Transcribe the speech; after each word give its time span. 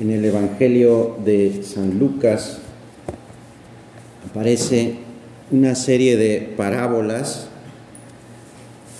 en 0.00 0.10
el 0.10 0.24
Evangelio 0.24 1.16
de 1.24 1.62
San 1.62 1.98
Lucas 1.98 2.58
aparece 4.28 4.96
una 5.50 5.74
serie 5.74 6.16
de 6.16 6.52
parábolas 6.56 7.48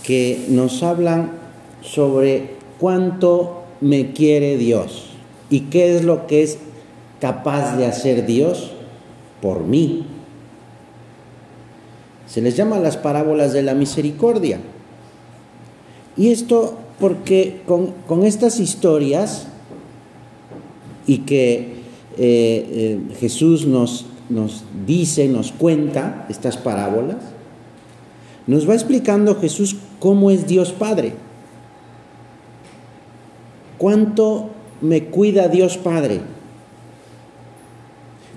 que 0.04 0.44
nos 0.48 0.82
hablan 0.82 1.32
sobre 1.82 2.50
cuánto 2.78 3.64
me 3.80 4.12
quiere 4.12 4.56
Dios 4.56 5.10
y 5.50 5.62
qué 5.62 5.96
es 5.96 6.04
lo 6.04 6.26
que 6.26 6.42
es 6.42 6.58
capaz 7.20 7.76
de 7.76 7.86
hacer 7.86 8.26
Dios 8.26 8.72
por 9.40 9.64
mí. 9.64 10.06
Se 12.26 12.40
les 12.40 12.56
llama 12.56 12.78
las 12.78 12.96
parábolas 12.96 13.52
de 13.52 13.62
la 13.62 13.74
misericordia. 13.74 14.60
Y 16.16 16.30
esto 16.30 16.78
porque 17.00 17.62
con, 17.66 18.24
estas 18.24 18.60
historias 18.60 19.48
y 21.06 21.18
que 21.18 21.56
eh, 21.56 21.76
eh, 22.18 23.00
Jesús 23.18 23.66
nos, 23.66 24.06
nos 24.28 24.64
dice, 24.86 25.28
nos 25.28 25.52
cuenta 25.52 26.26
estas 26.28 26.56
parábolas, 26.56 27.18
nos 28.46 28.68
va 28.68 28.74
explicando 28.74 29.40
Jesús 29.40 29.76
cómo 29.98 30.30
es 30.30 30.46
Dios 30.46 30.72
Padre. 30.72 31.14
¿Cuánto 33.78 34.50
me 34.80 35.04
cuida 35.04 35.48
Dios 35.48 35.76
Padre? 35.76 36.20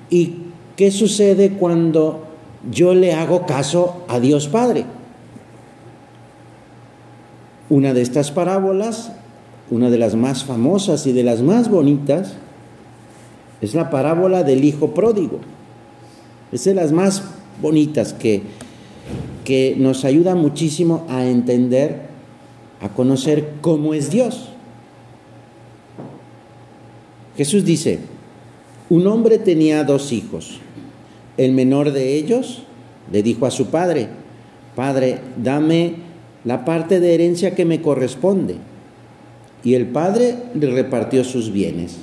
¿Y 0.09 0.37
qué 0.75 0.91
sucede 0.91 1.51
cuando 1.51 2.23
yo 2.71 2.93
le 2.93 3.13
hago 3.13 3.45
caso 3.45 4.05
a 4.07 4.19
Dios 4.19 4.47
Padre? 4.47 4.85
Una 7.69 7.93
de 7.93 8.01
estas 8.01 8.31
parábolas, 8.31 9.11
una 9.69 9.89
de 9.89 9.97
las 9.97 10.15
más 10.15 10.45
famosas 10.45 11.05
y 11.05 11.11
de 11.11 11.23
las 11.23 11.41
más 11.41 11.69
bonitas, 11.69 12.35
es 13.61 13.73
la 13.73 13.89
parábola 13.89 14.43
del 14.43 14.63
Hijo 14.63 14.93
Pródigo. 14.93 15.39
Es 16.51 16.63
de 16.63 16.73
las 16.73 16.91
más 16.91 17.23
bonitas 17.61 18.13
que, 18.13 18.41
que 19.43 19.75
nos 19.77 20.05
ayuda 20.05 20.35
muchísimo 20.35 21.05
a 21.09 21.25
entender, 21.25 22.01
a 22.81 22.89
conocer 22.89 23.53
cómo 23.61 23.93
es 23.93 24.09
Dios. 24.09 24.49
Jesús 27.35 27.65
dice, 27.65 27.99
un 28.89 29.05
hombre 29.07 29.37
tenía 29.37 29.83
dos 29.83 30.11
hijos. 30.11 30.59
El 31.37 31.51
menor 31.51 31.91
de 31.91 32.15
ellos 32.15 32.63
le 33.11 33.21
dijo 33.21 33.45
a 33.45 33.51
su 33.51 33.67
padre, 33.67 34.09
Padre, 34.75 35.19
dame 35.43 35.95
la 36.45 36.63
parte 36.63 36.99
de 36.99 37.15
herencia 37.15 37.55
que 37.55 37.65
me 37.65 37.81
corresponde. 37.81 38.57
Y 39.63 39.73
el 39.73 39.87
padre 39.87 40.35
le 40.53 40.67
repartió 40.69 41.23
sus 41.23 41.51
bienes. 41.51 41.97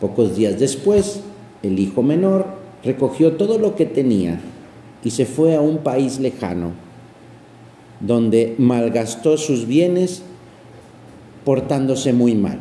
Pocos 0.00 0.36
días 0.36 0.58
después, 0.58 1.20
el 1.62 1.78
hijo 1.78 2.02
menor 2.02 2.46
recogió 2.84 3.32
todo 3.32 3.58
lo 3.58 3.74
que 3.74 3.86
tenía 3.86 4.40
y 5.02 5.10
se 5.10 5.26
fue 5.26 5.56
a 5.56 5.60
un 5.60 5.78
país 5.78 6.20
lejano, 6.20 6.72
donde 8.00 8.54
malgastó 8.58 9.36
sus 9.36 9.66
bienes 9.66 10.22
portándose 11.44 12.12
muy 12.12 12.34
mal. 12.34 12.58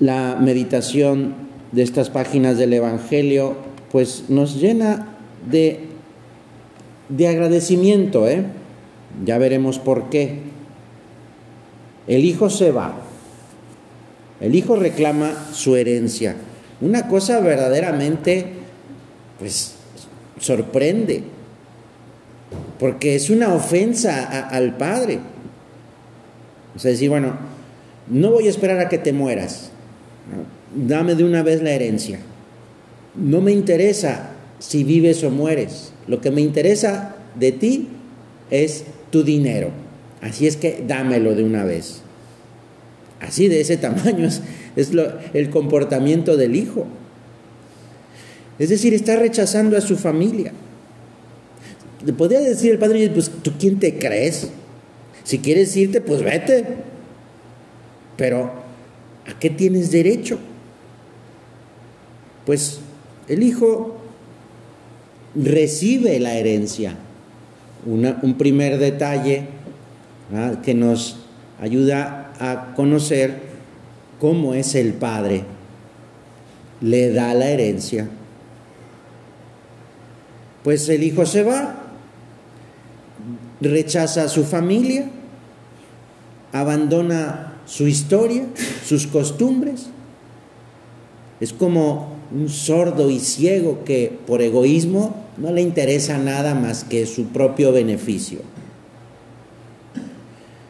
La 0.00 0.36
meditación 0.40 1.34
de 1.72 1.82
estas 1.82 2.08
páginas 2.10 2.56
del 2.56 2.72
Evangelio 2.72 3.56
pues 3.90 4.24
nos 4.28 4.60
llena 4.60 5.16
de 5.50 5.88
de 7.08 7.28
agradecimiento, 7.28 8.28
¿eh? 8.28 8.44
Ya 9.24 9.38
veremos 9.38 9.78
por 9.78 10.10
qué. 10.10 10.40
El 12.06 12.24
hijo 12.24 12.50
se 12.50 12.70
va. 12.70 12.94
El 14.40 14.54
hijo 14.54 14.76
reclama 14.76 15.48
su 15.52 15.76
herencia. 15.76 16.36
Una 16.80 17.08
cosa 17.08 17.40
verdaderamente, 17.40 18.46
pues, 19.38 19.74
sorprende. 20.40 21.22
Porque 22.78 23.16
es 23.16 23.30
una 23.30 23.52
ofensa 23.52 24.48
al 24.48 24.76
padre. 24.76 25.18
O 26.76 26.78
sea, 26.78 26.92
decir, 26.92 27.10
bueno, 27.10 27.32
no 28.08 28.30
voy 28.30 28.46
a 28.46 28.50
esperar 28.50 28.78
a 28.78 28.88
que 28.88 28.98
te 28.98 29.12
mueras. 29.12 29.70
Dame 30.74 31.14
de 31.14 31.24
una 31.24 31.42
vez 31.42 31.62
la 31.62 31.72
herencia. 31.72 32.20
No 33.16 33.40
me 33.40 33.52
interesa 33.52 34.30
si 34.60 34.84
vives 34.84 35.24
o 35.24 35.30
mueres. 35.30 35.92
Lo 36.06 36.20
que 36.20 36.30
me 36.30 36.40
interesa 36.40 37.16
de 37.34 37.52
ti 37.52 37.88
es 38.50 38.84
tu 39.10 39.24
dinero. 39.24 39.70
Así 40.20 40.46
es 40.46 40.56
que 40.56 40.84
dámelo 40.86 41.34
de 41.34 41.42
una 41.44 41.64
vez. 41.64 42.02
Así 43.20 43.48
de 43.48 43.60
ese 43.60 43.76
tamaño 43.76 44.28
es, 44.76 44.92
el 45.34 45.50
comportamiento 45.50 46.36
del 46.36 46.54
hijo. 46.56 46.86
Es 48.58 48.68
decir, 48.68 48.94
está 48.94 49.16
rechazando 49.16 49.76
a 49.76 49.80
su 49.80 49.96
familia. 49.96 50.52
Le 52.04 52.12
podría 52.12 52.40
decir 52.40 52.72
el 52.72 52.78
padre, 52.78 53.10
pues 53.10 53.30
tú 53.42 53.52
quién 53.58 53.78
te 53.78 53.98
crees? 53.98 54.48
Si 55.24 55.38
quieres 55.38 55.76
irte, 55.76 56.00
pues 56.00 56.22
vete. 56.22 56.64
Pero, 58.16 58.52
¿a 59.26 59.38
qué 59.38 59.50
tienes 59.50 59.90
derecho? 59.90 60.38
Pues 62.46 62.80
el 63.28 63.42
hijo 63.42 63.96
recibe 65.34 66.18
la 66.18 66.34
herencia. 66.34 66.96
un 67.84 68.34
primer 68.38 68.78
detalle 68.78 69.44
que 70.62 70.74
nos 70.74 71.27
ayuda 71.60 72.32
a 72.38 72.74
conocer 72.74 73.40
cómo 74.20 74.54
es 74.54 74.74
el 74.74 74.94
Padre. 74.94 75.44
Le 76.80 77.12
da 77.12 77.34
la 77.34 77.48
herencia. 77.48 78.08
Pues 80.62 80.88
el 80.88 81.02
hijo 81.02 81.24
se 81.26 81.42
va, 81.42 81.76
rechaza 83.60 84.24
a 84.24 84.28
su 84.28 84.44
familia, 84.44 85.08
abandona 86.52 87.54
su 87.66 87.86
historia, 87.86 88.44
sus 88.84 89.06
costumbres. 89.06 89.86
Es 91.40 91.52
como 91.52 92.16
un 92.32 92.48
sordo 92.48 93.10
y 93.10 93.20
ciego 93.20 93.84
que 93.84 94.16
por 94.26 94.42
egoísmo 94.42 95.24
no 95.36 95.52
le 95.52 95.62
interesa 95.62 96.18
nada 96.18 96.54
más 96.54 96.84
que 96.84 97.06
su 97.06 97.26
propio 97.26 97.72
beneficio. 97.72 98.40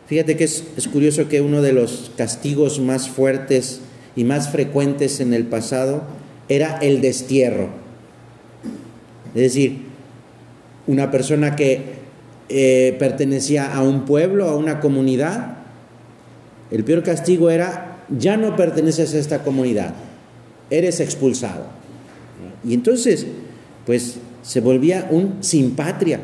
Fíjate 0.08 0.38
que 0.38 0.44
es, 0.44 0.64
curioso 0.90 1.28
que 1.28 1.42
uno 1.42 1.60
de 1.60 1.74
los 1.74 2.10
castigos 2.16 2.80
más 2.80 3.10
fuertes 3.10 3.80
y 4.16 4.24
más 4.24 4.50
frecuentes 4.50 5.20
en 5.20 5.34
el 5.34 5.44
pasado 5.44 6.02
era 6.48 6.78
el 6.78 7.02
destierro. 7.02 7.68
Es 9.34 9.42
decir, 9.42 9.82
una 10.86 11.10
persona 11.10 11.56
que 11.56 11.98
eh, 12.48 12.96
pertenecía 12.98 13.74
a 13.74 13.82
un 13.82 14.06
pueblo, 14.06 14.48
a 14.48 14.56
una 14.56 14.80
comunidad, 14.80 15.58
el 16.70 16.84
peor 16.84 17.02
castigo 17.02 17.50
era, 17.50 17.98
ya 18.08 18.38
no 18.38 18.56
perteneces 18.56 19.12
a 19.14 19.18
esta 19.18 19.42
comunidad, 19.42 19.92
eres 20.70 21.00
expulsado. 21.00 21.66
Y 22.64 22.72
entonces, 22.72 23.26
pues 23.84 24.16
se 24.42 24.60
volvía 24.62 25.06
un 25.10 25.36
sin 25.40 25.76
patria. 25.76 26.20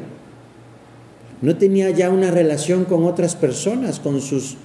No 1.45 1.59
tenía 1.59 1.91
ya 1.91 2.09
una 2.09 2.31
relación 2.31 2.87
con 2.87 3.05
otras 3.05 3.37
personas, 3.37 4.01
con 4.01 4.23
sus 4.23 4.57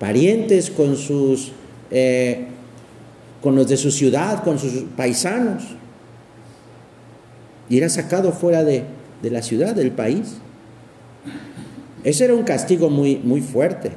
parientes, 0.00 0.68
con 0.68 0.96
sus 0.96 1.52
eh, 1.92 2.46
con 3.40 3.54
los 3.54 3.68
de 3.68 3.76
su 3.76 3.92
ciudad, 3.92 4.42
con 4.42 4.58
sus 4.58 4.84
paisanos. 4.96 5.62
Y 7.68 7.78
era 7.78 7.88
sacado 7.88 8.32
fuera 8.32 8.64
de, 8.64 8.82
de 9.22 9.30
la 9.30 9.42
ciudad, 9.42 9.76
del 9.76 9.92
país. 9.92 10.38
Ese 12.02 12.24
era 12.24 12.34
un 12.34 12.42
castigo 12.42 12.90
muy, 12.90 13.18
muy 13.18 13.40
fuerte. 13.40 13.92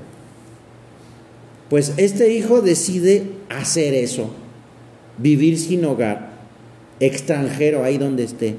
Pues 1.71 1.93
este 1.97 2.31
hijo 2.31 2.61
decide 2.61 3.31
hacer 3.49 3.95
eso 3.95 4.29
vivir 5.17 5.57
sin 5.57 5.83
hogar, 5.85 6.33
extranjero 6.99 7.83
ahí 7.83 7.97
donde 7.97 8.25
esté. 8.25 8.57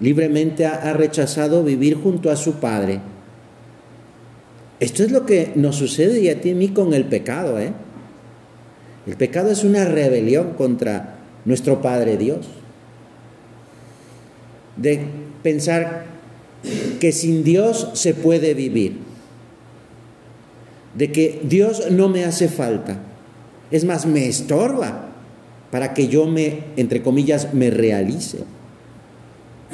Libremente 0.00 0.66
ha, 0.66 0.92
rechazado 0.92 1.62
vivir 1.62 1.96
junto 1.96 2.30
a 2.30 2.36
su 2.36 2.54
padre. 2.54 3.00
Esto 4.80 5.04
es 5.04 5.12
lo 5.12 5.24
que 5.24 5.52
nos 5.54 5.76
sucede 5.76 6.20
y 6.20 6.28
a 6.28 6.40
ti 6.40 6.50
y 6.50 6.52
a 6.52 6.56
mí 6.56 6.68
con 6.68 6.94
el 6.94 7.04
pecado. 7.04 7.58
¿eh? 7.58 7.72
El 9.06 9.16
pecado 9.16 9.50
es 9.50 9.64
una 9.64 9.84
rebelión 9.84 10.54
contra 10.54 11.18
nuestro 11.44 11.80
Padre 11.80 12.16
Dios. 12.16 12.46
De 14.76 15.00
pensar 15.42 16.06
que 16.98 17.12
sin 17.12 17.44
Dios 17.44 17.90
se 17.94 18.14
puede 18.14 18.54
vivir. 18.54 18.98
De 20.96 21.12
que 21.12 21.40
Dios 21.44 21.90
no 21.90 22.08
me 22.08 22.24
hace 22.24 22.48
falta 22.48 22.98
es 23.74 23.84
más, 23.84 24.06
me 24.06 24.28
estorba 24.28 25.08
para 25.72 25.94
que 25.94 26.06
yo 26.06 26.26
me, 26.26 26.60
entre 26.76 27.02
comillas, 27.02 27.54
me 27.54 27.70
realice. 27.70 28.44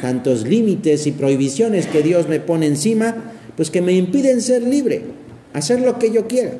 Tantos 0.00 0.46
límites 0.46 1.06
y 1.06 1.12
prohibiciones 1.12 1.86
que 1.86 2.02
Dios 2.02 2.28
me 2.28 2.40
pone 2.40 2.66
encima, 2.66 3.32
pues 3.56 3.70
que 3.70 3.82
me 3.82 3.92
impiden 3.92 4.40
ser 4.40 4.62
libre. 4.62 5.02
hacer 5.52 5.80
lo 5.80 5.98
que 5.98 6.12
yo 6.12 6.28
quiera. 6.28 6.52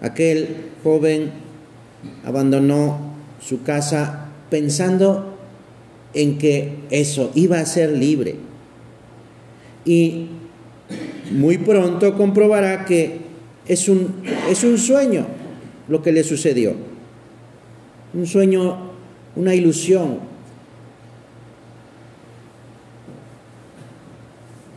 Aquel 0.00 0.48
joven 0.82 1.30
abandonó 2.24 3.14
su 3.40 3.62
casa 3.62 4.28
pensando 4.50 5.36
en 6.14 6.38
que 6.38 6.74
eso 6.90 7.30
iba 7.34 7.58
a 7.58 7.66
ser 7.66 7.90
libre. 7.90 8.36
Y 9.84 10.26
muy 11.32 11.58
pronto 11.58 12.16
comprobará 12.16 12.84
que 12.84 13.20
es 13.66 13.88
un, 13.88 14.22
es 14.50 14.64
un 14.64 14.78
sueño 14.78 15.26
lo 15.88 16.02
que 16.02 16.12
le 16.12 16.24
sucedió. 16.24 16.74
Un 18.14 18.26
sueño, 18.26 18.91
una 19.36 19.54
ilusión. 19.54 20.18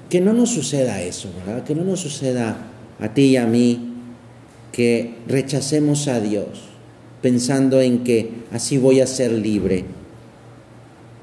Que 0.09 0.21
no 0.21 0.33
nos 0.33 0.51
suceda 0.51 1.01
eso, 1.01 1.29
¿verdad? 1.45 1.63
Que 1.63 1.75
no 1.75 1.83
nos 1.83 1.99
suceda 1.99 2.57
a 2.99 3.13
ti 3.13 3.23
y 3.23 3.37
a 3.37 3.45
mí 3.45 3.93
que 4.71 5.15
rechacemos 5.27 6.07
a 6.07 6.19
Dios 6.19 6.47
pensando 7.21 7.81
en 7.81 8.03
que 8.03 8.31
así 8.51 8.77
voy 8.77 9.01
a 9.01 9.07
ser 9.07 9.31
libre. 9.31 9.85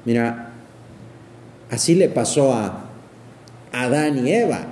Mira, 0.05 0.51
así 1.69 1.95
le 1.95 2.09
pasó 2.09 2.53
a 2.53 2.89
Adán 3.71 4.27
y 4.27 4.31
Eva. 4.31 4.67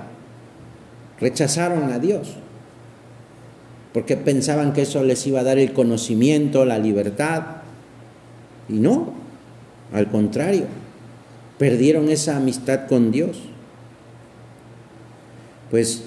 Rechazaron 1.18 1.90
a 1.92 1.98
Dios 1.98 2.36
porque 3.92 4.16
pensaban 4.16 4.72
que 4.72 4.82
eso 4.82 5.02
les 5.04 5.26
iba 5.26 5.40
a 5.40 5.44
dar 5.44 5.58
el 5.58 5.72
conocimiento, 5.72 6.64
la 6.64 6.78
libertad. 6.78 7.61
Y 8.68 8.74
no, 8.74 9.12
al 9.92 10.10
contrario, 10.10 10.66
perdieron 11.58 12.08
esa 12.08 12.36
amistad 12.36 12.86
con 12.88 13.10
Dios. 13.10 13.40
Pues 15.70 16.04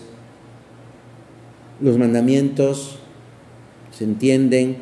los 1.82 1.98
mandamientos 1.98 3.00
se 3.92 4.04
entienden 4.04 4.78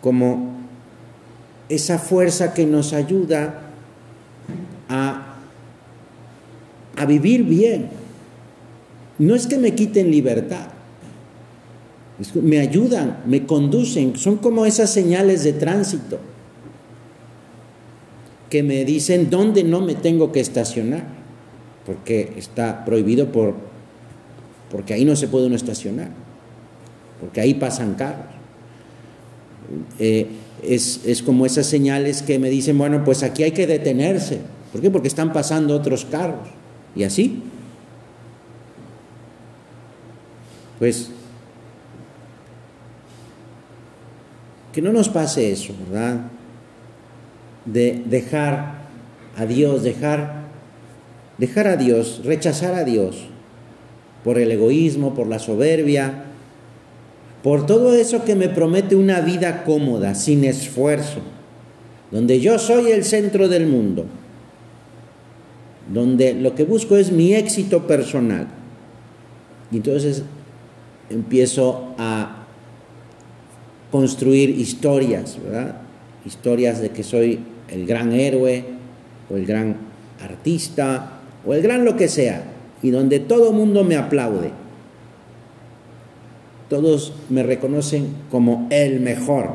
como 0.00 0.56
esa 1.68 1.98
fuerza 1.98 2.54
que 2.54 2.64
nos 2.66 2.92
ayuda 2.92 3.62
a, 4.88 5.36
a 6.96 7.06
vivir 7.06 7.44
bien. 7.44 7.88
No 9.18 9.34
es 9.34 9.46
que 9.46 9.58
me 9.58 9.74
quiten 9.74 10.10
libertad, 10.10 10.68
me 12.34 12.60
ayudan, 12.60 13.22
me 13.26 13.46
conducen, 13.46 14.16
son 14.16 14.36
como 14.36 14.66
esas 14.66 14.92
señales 14.92 15.42
de 15.42 15.54
tránsito 15.54 16.20
que 18.56 18.62
me 18.62 18.86
dicen 18.86 19.28
dónde 19.28 19.64
no 19.64 19.82
me 19.82 19.94
tengo 19.94 20.32
que 20.32 20.40
estacionar, 20.40 21.04
porque 21.84 22.32
está 22.38 22.86
prohibido 22.86 23.30
por, 23.30 23.54
porque 24.70 24.94
ahí 24.94 25.04
no 25.04 25.14
se 25.14 25.28
puede 25.28 25.44
uno 25.44 25.56
estacionar, 25.56 26.08
porque 27.20 27.42
ahí 27.42 27.52
pasan 27.52 27.96
carros. 27.96 28.32
Eh, 29.98 30.26
es, 30.62 31.02
es, 31.04 31.22
como 31.22 31.44
esas 31.44 31.66
señales 31.66 32.22
que 32.22 32.38
me 32.38 32.48
dicen, 32.48 32.78
bueno, 32.78 33.04
pues 33.04 33.22
aquí 33.22 33.42
hay 33.42 33.52
que 33.52 33.66
detenerse. 33.66 34.40
¿Por 34.72 34.80
qué? 34.80 34.90
Porque 34.90 35.08
están 35.08 35.34
pasando 35.34 35.76
otros 35.76 36.06
carros. 36.06 36.48
Y 36.94 37.04
así. 37.04 37.42
Pues 40.78 41.10
Que 44.72 44.80
no 44.80 44.92
nos 44.92 45.10
pase 45.10 45.52
eso, 45.52 45.74
¿verdad? 45.88 46.20
De 47.66 48.02
dejar 48.06 48.86
a 49.36 49.44
Dios, 49.44 49.82
dejar, 49.82 50.46
dejar 51.38 51.66
a 51.66 51.76
Dios, 51.76 52.22
rechazar 52.24 52.74
a 52.74 52.84
Dios 52.84 53.28
por 54.24 54.38
el 54.38 54.50
egoísmo, 54.50 55.14
por 55.14 55.26
la 55.26 55.38
soberbia, 55.38 56.24
por 57.42 57.66
todo 57.66 57.94
eso 57.94 58.24
que 58.24 58.34
me 58.34 58.48
promete 58.48 58.96
una 58.96 59.20
vida 59.20 59.62
cómoda, 59.62 60.14
sin 60.14 60.44
esfuerzo, 60.44 61.20
donde 62.10 62.40
yo 62.40 62.58
soy 62.58 62.90
el 62.90 63.04
centro 63.04 63.48
del 63.48 63.66
mundo, 63.66 64.06
donde 65.92 66.34
lo 66.34 66.54
que 66.54 66.64
busco 66.64 66.96
es 66.96 67.12
mi 67.12 67.34
éxito 67.34 67.86
personal. 67.86 68.48
Y 69.70 69.76
entonces 69.76 70.24
empiezo 71.08 71.94
a 71.98 72.46
construir 73.92 74.50
historias, 74.50 75.38
¿verdad? 75.40 75.76
Historias 76.24 76.80
de 76.80 76.90
que 76.90 77.04
soy 77.04 77.40
el 77.70 77.86
gran 77.86 78.12
héroe 78.12 78.64
o 79.30 79.36
el 79.36 79.46
gran 79.46 79.76
artista 80.22 81.20
o 81.44 81.54
el 81.54 81.62
gran 81.62 81.84
lo 81.84 81.96
que 81.96 82.08
sea, 82.08 82.42
y 82.82 82.90
donde 82.90 83.20
todo 83.20 83.50
el 83.50 83.56
mundo 83.56 83.84
me 83.84 83.96
aplaude. 83.96 84.50
Todos 86.68 87.12
me 87.30 87.44
reconocen 87.44 88.08
como 88.30 88.66
el 88.70 89.00
mejor. 89.00 89.50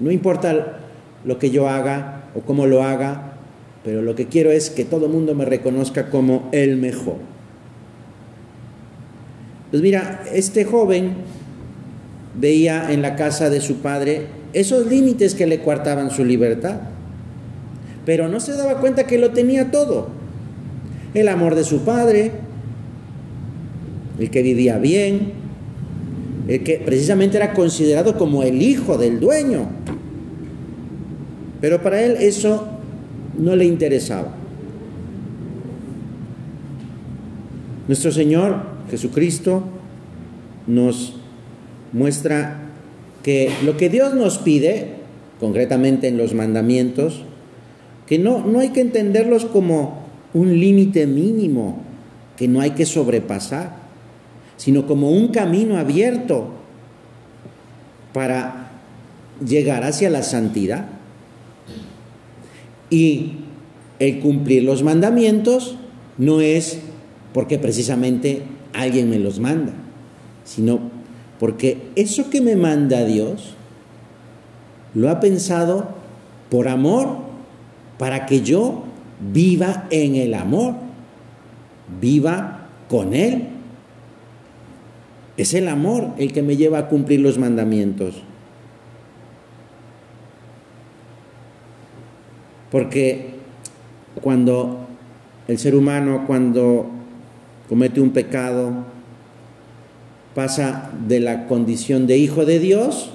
No 0.00 0.10
importa 0.10 0.80
lo 1.24 1.38
que 1.38 1.50
yo 1.50 1.68
haga 1.68 2.24
o 2.34 2.40
cómo 2.40 2.66
lo 2.66 2.82
haga, 2.82 3.34
pero 3.84 4.02
lo 4.02 4.16
que 4.16 4.26
quiero 4.26 4.50
es 4.50 4.70
que 4.70 4.84
todo 4.84 5.06
el 5.06 5.12
mundo 5.12 5.34
me 5.34 5.44
reconozca 5.44 6.10
como 6.10 6.48
el 6.52 6.76
mejor. 6.76 7.16
Pues 9.70 9.82
mira, 9.82 10.24
este 10.32 10.64
joven 10.64 11.14
veía 12.38 12.92
en 12.92 13.02
la 13.02 13.14
casa 13.14 13.50
de 13.50 13.60
su 13.60 13.76
padre 13.76 14.26
esos 14.52 14.86
límites 14.86 15.34
que 15.34 15.46
le 15.46 15.60
coartaban 15.60 16.10
su 16.10 16.24
libertad. 16.24 16.80
Pero 18.04 18.28
no 18.28 18.40
se 18.40 18.52
daba 18.52 18.80
cuenta 18.80 19.06
que 19.06 19.18
lo 19.18 19.30
tenía 19.30 19.70
todo. 19.70 20.08
El 21.14 21.28
amor 21.28 21.54
de 21.54 21.64
su 21.64 21.80
padre, 21.80 22.32
el 24.18 24.30
que 24.30 24.42
vivía 24.42 24.78
bien, 24.78 25.32
el 26.48 26.62
que 26.62 26.82
precisamente 26.84 27.36
era 27.36 27.52
considerado 27.52 28.16
como 28.16 28.42
el 28.42 28.62
hijo 28.62 28.98
del 28.98 29.20
dueño. 29.20 29.68
Pero 31.60 31.82
para 31.82 32.02
él 32.02 32.16
eso 32.18 32.68
no 33.38 33.54
le 33.56 33.64
interesaba. 33.64 34.34
Nuestro 37.86 38.12
Señor 38.12 38.62
Jesucristo 38.90 39.64
nos 40.66 41.16
muestra 41.92 42.59
que 43.22 43.50
lo 43.64 43.76
que 43.76 43.88
Dios 43.88 44.14
nos 44.14 44.38
pide, 44.38 44.88
concretamente 45.38 46.08
en 46.08 46.16
los 46.16 46.34
mandamientos, 46.34 47.22
que 48.06 48.18
no, 48.18 48.44
no 48.44 48.60
hay 48.60 48.70
que 48.70 48.80
entenderlos 48.80 49.44
como 49.44 50.00
un 50.34 50.58
límite 50.58 51.06
mínimo 51.06 51.78
que 52.36 52.48
no 52.48 52.60
hay 52.60 52.70
que 52.70 52.86
sobrepasar, 52.86 53.76
sino 54.56 54.86
como 54.86 55.10
un 55.10 55.28
camino 55.28 55.76
abierto 55.76 56.48
para 58.14 58.70
llegar 59.46 59.84
hacia 59.84 60.08
la 60.10 60.22
santidad. 60.22 60.86
Y 62.88 63.32
el 63.98 64.20
cumplir 64.20 64.64
los 64.64 64.82
mandamientos 64.82 65.76
no 66.18 66.40
es 66.40 66.80
porque 67.34 67.58
precisamente 67.58 68.42
alguien 68.72 69.10
me 69.10 69.18
los 69.18 69.38
manda, 69.38 69.72
sino 70.44 70.80
porque 71.40 71.88
eso 71.96 72.28
que 72.28 72.42
me 72.42 72.54
manda 72.54 73.02
Dios 73.06 73.54
lo 74.94 75.08
ha 75.08 75.20
pensado 75.20 75.88
por 76.50 76.68
amor, 76.68 77.16
para 77.96 78.26
que 78.26 78.42
yo 78.42 78.84
viva 79.32 79.86
en 79.90 80.16
el 80.16 80.34
amor, 80.34 80.74
viva 82.00 82.66
con 82.90 83.14
Él. 83.14 83.48
Es 85.38 85.54
el 85.54 85.68
amor 85.68 86.08
el 86.18 86.32
que 86.32 86.42
me 86.42 86.56
lleva 86.56 86.78
a 86.78 86.88
cumplir 86.88 87.20
los 87.20 87.38
mandamientos. 87.38 88.22
Porque 92.70 93.30
cuando 94.20 94.86
el 95.48 95.58
ser 95.58 95.74
humano, 95.74 96.24
cuando 96.26 96.86
comete 97.68 98.00
un 98.00 98.10
pecado, 98.10 98.99
pasa 100.34 100.90
de 101.06 101.20
la 101.20 101.46
condición 101.46 102.06
de 102.06 102.18
hijo 102.18 102.44
de 102.44 102.58
Dios 102.58 103.10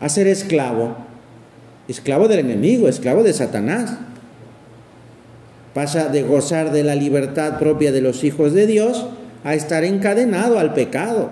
a 0.00 0.08
ser 0.08 0.26
esclavo, 0.26 0.96
esclavo 1.88 2.28
del 2.28 2.40
enemigo, 2.40 2.88
esclavo 2.88 3.22
de 3.22 3.32
Satanás. 3.32 3.98
Pasa 5.74 6.08
de 6.08 6.22
gozar 6.22 6.72
de 6.72 6.84
la 6.84 6.94
libertad 6.94 7.58
propia 7.58 7.92
de 7.92 8.02
los 8.02 8.24
hijos 8.24 8.52
de 8.52 8.66
Dios 8.66 9.06
a 9.44 9.54
estar 9.54 9.84
encadenado 9.84 10.58
al 10.58 10.74
pecado. 10.74 11.30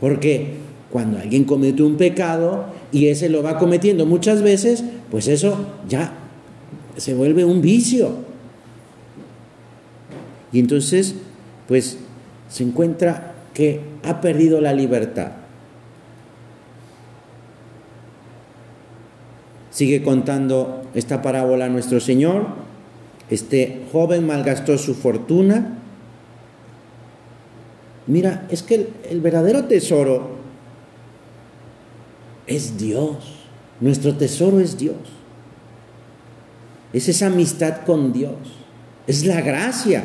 Porque 0.00 0.54
cuando 0.90 1.18
alguien 1.18 1.44
comete 1.44 1.82
un 1.82 1.96
pecado 1.96 2.66
y 2.90 3.08
ese 3.08 3.28
lo 3.28 3.42
va 3.42 3.58
cometiendo 3.58 4.06
muchas 4.06 4.42
veces, 4.42 4.84
pues 5.10 5.28
eso 5.28 5.58
ya 5.88 6.14
se 6.96 7.14
vuelve 7.14 7.44
un 7.44 7.60
vicio. 7.60 8.12
Y 10.52 10.60
entonces, 10.60 11.16
pues 11.66 11.98
se 12.54 12.62
encuentra 12.62 13.34
que 13.52 13.80
ha 14.04 14.20
perdido 14.20 14.60
la 14.60 14.72
libertad. 14.72 15.32
Sigue 19.72 20.04
contando 20.04 20.84
esta 20.94 21.20
parábola 21.20 21.68
nuestro 21.68 21.98
Señor 21.98 22.46
Este 23.28 23.82
joven 23.90 24.24
malgastó 24.24 24.78
su 24.78 24.94
fortuna. 24.94 25.78
Mira, 28.06 28.46
es 28.50 28.62
que 28.62 28.86
el, 29.10 29.20
verdadero 29.20 29.64
tesoro 29.64 30.36
es 32.46 32.78
Dios. 32.78 33.16
Nuestro 33.80 34.14
tesoro 34.14 34.60
es 34.60 34.78
Dios. 34.78 34.94
Es 36.92 37.08
esa 37.08 37.26
amistad 37.26 37.78
con 37.84 38.12
Dios. 38.12 38.36
Es 39.08 39.26
la 39.26 39.40
gracia. 39.40 40.04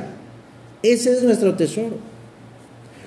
Ese 0.81 1.11
es 1.11 1.21
nuestro 1.21 1.53
tesoro. 1.53 2.08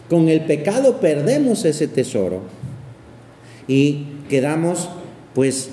Con 0.08 0.28
el 0.28 0.44
pecado 0.44 1.00
perdemos 1.00 1.64
ese 1.64 1.88
tesoro 1.88 2.42
y 3.66 4.06
quedamos 4.28 4.90
pues 5.34 5.70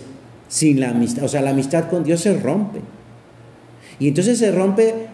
sin 0.47 0.79
la 0.79 0.89
amistad. 0.89 1.23
O 1.23 1.27
sea, 1.27 1.41
la 1.41 1.51
amistad 1.51 1.89
con 1.89 2.03
Dios 2.03 2.21
se 2.21 2.37
rompe. 2.37 2.79
Y 3.99 4.07
entonces 4.07 4.39
se 4.39 4.51
rompe 4.51 5.07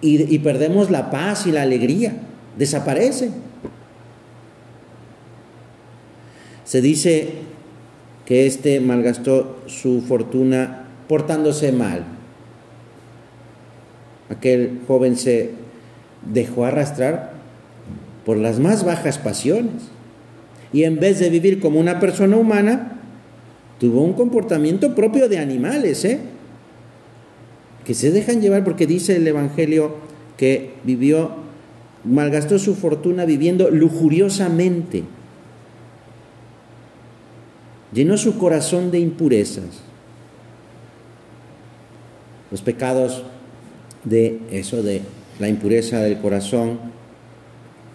y, 0.00 0.38
perdemos 0.38 0.90
la 0.90 1.10
paz 1.10 1.46
y 1.46 1.52
la 1.52 1.62
alegría. 1.62 2.14
Desaparece. 2.56 3.30
Se 6.64 6.80
dice 6.80 7.28
que 8.26 8.46
éste 8.46 8.80
malgastó 8.80 9.58
su 9.66 10.02
fortuna 10.02 10.84
portándose 11.08 11.72
mal. 11.72 12.04
Aquel 14.28 14.80
joven 14.86 15.16
se 15.16 15.52
dejó 16.30 16.64
arrastrar 16.64 17.37
por 18.28 18.36
las 18.36 18.58
más 18.58 18.84
bajas 18.84 19.16
pasiones 19.16 19.84
y 20.70 20.84
en 20.84 21.00
vez 21.00 21.18
de 21.18 21.30
vivir 21.30 21.60
como 21.60 21.80
una 21.80 21.98
persona 21.98 22.36
humana, 22.36 23.00
tuvo 23.80 24.02
un 24.02 24.12
comportamiento 24.12 24.94
propio 24.94 25.30
de 25.30 25.38
animales, 25.38 26.04
¿eh? 26.04 26.18
que 27.86 27.94
se 27.94 28.10
dejan 28.10 28.42
llevar 28.42 28.64
porque 28.64 28.86
dice 28.86 29.16
el 29.16 29.26
Evangelio 29.26 29.94
que 30.36 30.74
vivió, 30.84 31.36
malgastó 32.04 32.58
su 32.58 32.74
fortuna 32.74 33.24
viviendo 33.24 33.70
lujuriosamente, 33.70 35.04
llenó 37.94 38.18
su 38.18 38.36
corazón 38.36 38.90
de 38.90 38.98
impurezas. 38.98 39.80
Los 42.50 42.60
pecados 42.60 43.22
de 44.04 44.38
eso, 44.50 44.82
de 44.82 45.00
la 45.38 45.48
impureza 45.48 46.00
del 46.00 46.18
corazón, 46.18 46.97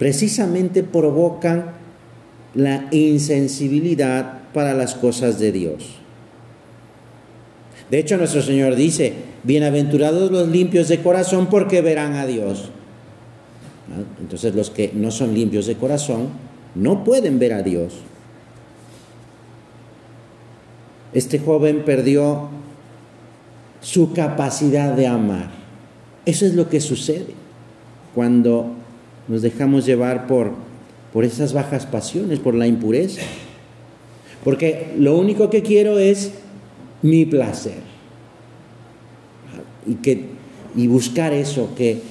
precisamente 0.04 0.84
provocan 0.84 1.72
la 2.56 2.90
insensibilidad 2.92 4.40
para 4.54 4.74
las 4.74 4.96
cosas 4.96 5.40
de 5.40 5.54
Dios. 5.54 5.96
De 7.90 8.00
hecho, 8.00 8.18
nuestro 8.18 8.42
Señor 8.42 8.76
dice, 8.76 9.14
bienaventurados 9.44 10.30
los 10.30 10.50
limpios 10.50 10.90
de 10.90 11.02
corazón 11.02 11.48
porque 11.50 11.80
verán 11.80 12.16
a 12.16 12.26
Dios. 12.26 12.70
Entonces 14.20 14.54
los 14.54 14.72
que 14.72 14.92
no 14.94 15.10
son 15.10 15.34
limpios 15.34 15.68
de 15.68 15.76
corazón 15.76 16.28
no 16.76 17.06
pueden 17.06 17.40
ver 17.40 17.54
a 17.54 17.64
Dios. 17.64 17.94
Este 21.14 21.40
joven 21.40 21.86
perdió 21.86 22.50
su 23.80 24.12
capacidad 24.12 24.92
de 24.96 25.08
amar. 25.08 25.52
Eso 26.26 26.46
es 26.46 26.56
lo 26.56 26.68
que 26.68 26.82
sucede 26.82 27.36
cuando 28.14 28.83
nos 29.28 29.42
dejamos 29.42 29.86
llevar 29.86 30.28
por, 30.28 30.52
por 31.12 31.24
esas 31.24 31.54
bajas 31.54 31.86
pasiones, 31.86 32.40
por 32.40 32.56
la 32.56 32.68
impureza. 32.68 33.22
Porque 34.44 34.94
lo 34.98 35.18
único 35.18 35.50
que 35.50 35.62
quiero 35.62 35.98
es 36.00 36.32
mi 37.02 37.26
placer. 37.26 37.82
Y, 39.86 39.96
que, 39.96 40.26
y 40.76 40.88
buscar 40.88 41.34
eso, 41.34 41.74
que 41.76 42.02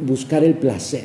buscar 0.00 0.44
el 0.44 0.54
placer. 0.54 1.04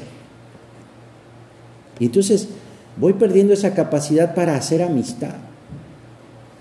Y 1.99 2.05
entonces 2.05 2.49
voy 2.97 3.13
perdiendo 3.13 3.53
esa 3.53 3.73
capacidad 3.73 4.35
para 4.35 4.55
hacer 4.55 4.81
amistad. 4.81 5.35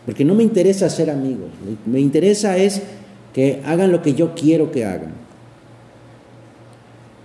Porque 0.04 0.24
no 0.24 0.34
me 0.34 0.42
interesa 0.42 0.90
ser 0.90 1.10
amigos, 1.10 1.50
me 1.86 2.00
interesa 2.00 2.56
es 2.56 2.82
que 3.32 3.62
hagan 3.64 3.92
lo 3.92 4.02
que 4.02 4.14
yo 4.14 4.34
quiero 4.34 4.72
que 4.72 4.84
hagan. 4.84 5.21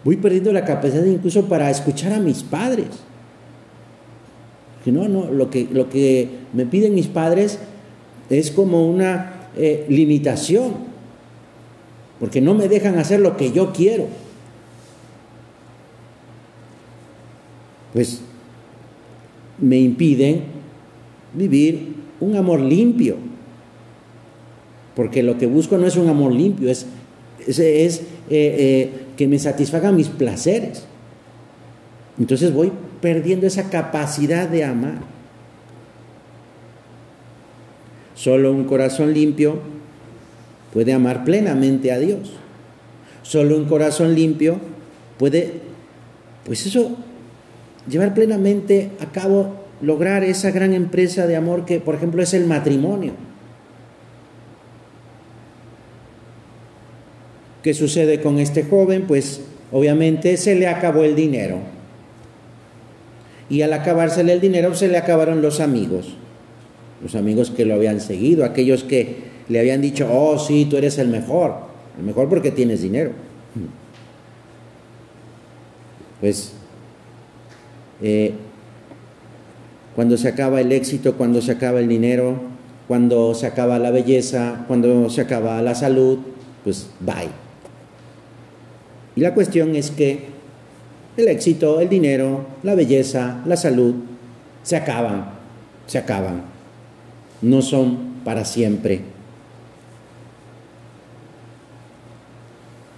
Voy 0.08 0.16
perdiendo 0.16 0.54
la 0.54 0.64
capacidad 0.64 1.04
incluso 1.04 1.50
para 1.50 1.70
escuchar 1.70 2.14
a 2.14 2.20
mis 2.22 2.42
padres. 2.42 2.88
Que 4.86 4.90
no, 4.90 5.10
no, 5.10 5.30
lo 5.30 5.50
que, 5.50 5.68
lo 5.70 5.90
que 5.90 6.30
me 6.54 6.66
piden 6.66 6.96
mis 6.96 7.08
padres 7.08 7.60
es 8.30 8.50
como 8.52 8.90
una 8.90 9.50
eh, 9.58 9.86
limitación, 9.90 10.76
porque 12.22 12.40
no 12.40 12.54
me 12.54 12.70
dejan 12.70 12.98
hacer 12.98 13.20
lo 13.20 13.36
que 13.36 13.52
yo 13.52 13.74
quiero. 13.74 14.06
Pues 17.92 18.22
me 19.58 19.78
impiden 19.78 20.44
vivir 21.34 21.96
un 22.22 22.38
amor 22.38 22.62
limpio, 22.62 23.18
porque 24.96 25.22
lo 25.22 25.38
que 25.38 25.48
busco 25.48 25.78
no 25.78 25.86
es 25.86 25.98
un 25.98 26.08
amor 26.08 26.32
limpio, 26.32 26.70
es, 26.70 26.86
es, 27.46 27.60
eh, 27.60 28.06
eh, 28.30 29.07
que 29.18 29.28
me 29.28 29.40
satisfagan 29.40 29.96
mis 29.96 30.08
placeres. 30.08 30.86
Entonces 32.20 32.54
voy 32.54 32.72
perdiendo 33.02 33.48
esa 33.48 33.70
capacidad 33.70 34.48
de 34.48 34.64
amar. 34.64 35.00
Solo 38.16 38.52
un 38.52 38.64
corazón 38.64 39.14
limpio 39.14 39.60
puede 40.74 40.94
amar 40.94 41.24
plenamente 41.24 41.92
a 41.92 42.00
Dios. 42.00 42.34
Solo 43.24 43.58
un 43.58 43.66
corazón 43.66 44.16
limpio 44.16 44.60
puede, 45.18 45.62
pues 46.46 46.66
eso, 46.66 46.96
llevar 47.90 48.14
plenamente 48.14 48.92
a 49.00 49.12
cabo, 49.12 49.56
lograr 49.82 50.24
esa 50.24 50.52
gran 50.52 50.74
empresa 50.74 51.28
de 51.28 51.36
amor 51.36 51.66
que, 51.66 51.80
por 51.80 51.96
ejemplo, 51.96 52.24
es 52.24 52.34
el 52.34 52.46
matrimonio. 52.46 53.27
¿Qué 57.68 57.74
sucede 57.74 58.22
con 58.22 58.40
este 58.40 58.64
joven? 58.64 59.08
Pues 59.08 59.42
obviamente 59.74 60.38
se 60.38 60.56
le 60.56 60.68
acabó 60.68 61.04
el 61.04 61.18
dinero. 61.18 61.58
Y 63.50 63.62
al 63.62 63.74
acabársele 63.74 64.32
el 64.32 64.40
dinero 64.40 64.74
se 64.74 64.88
le 64.88 64.98
acabaron 64.98 65.42
los 65.42 65.60
amigos 65.60 66.16
los 67.04 67.16
amigos 67.16 67.52
que 67.52 67.66
lo 67.66 67.74
habían 67.74 68.00
seguido, 68.00 68.46
aquellos 68.46 68.86
que 68.86 69.18
le 69.50 69.60
habían 69.60 69.82
dicho, 69.82 70.08
oh 70.10 70.40
sí, 70.40 70.66
tú 70.70 70.78
eres 70.78 70.98
el 70.98 71.10
mejor, 71.10 71.56
el 71.98 72.06
mejor 72.06 72.30
porque 72.30 72.52
tienes 72.52 72.82
dinero. 72.82 73.12
Pues 76.22 76.54
eh, 78.02 78.32
cuando 79.94 80.16
se 80.16 80.30
acaba 80.30 80.62
el 80.62 80.72
éxito, 80.72 81.18
cuando 81.18 81.42
se 81.42 81.52
acaba 81.52 81.82
el 81.82 81.90
dinero, 81.90 82.40
cuando 82.88 83.36
se 83.36 83.46
acaba 83.46 83.78
la 83.78 83.92
belleza, 83.92 84.64
cuando 84.70 85.10
se 85.10 85.20
acaba 85.20 85.62
la 85.62 85.76
salud, 85.76 86.20
pues 86.64 86.90
bye. 87.02 87.47
Y 89.18 89.22
la 89.22 89.34
cuestión 89.34 89.76
es 89.76 89.90
que 89.90 90.20
el 91.18 91.28
éxito, 91.28 91.82
el 91.82 91.90
dinero, 91.90 92.46
la 92.62 92.76
belleza, 92.76 93.42
la 93.48 93.58
salud, 93.58 93.96
se 94.62 94.76
acaban, 94.76 95.32
se 95.88 95.98
acaban. 95.98 96.44
No 97.42 97.64
son 97.64 97.98
para 98.24 98.46
siempre. 98.46 99.02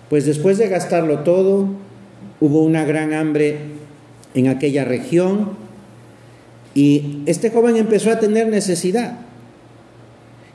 Pues 0.10 0.26
después 0.26 0.58
de 0.58 0.68
gastarlo 0.68 1.20
todo, 1.20 1.70
hubo 2.42 2.64
una 2.64 2.84
gran 2.84 3.14
hambre 3.14 3.60
en 4.34 4.50
aquella 4.50 4.84
región 4.84 5.52
y 6.74 7.24
este 7.28 7.50
joven 7.50 7.78
empezó 7.78 8.12
a 8.12 8.20
tener 8.20 8.48
necesidad. 8.48 9.20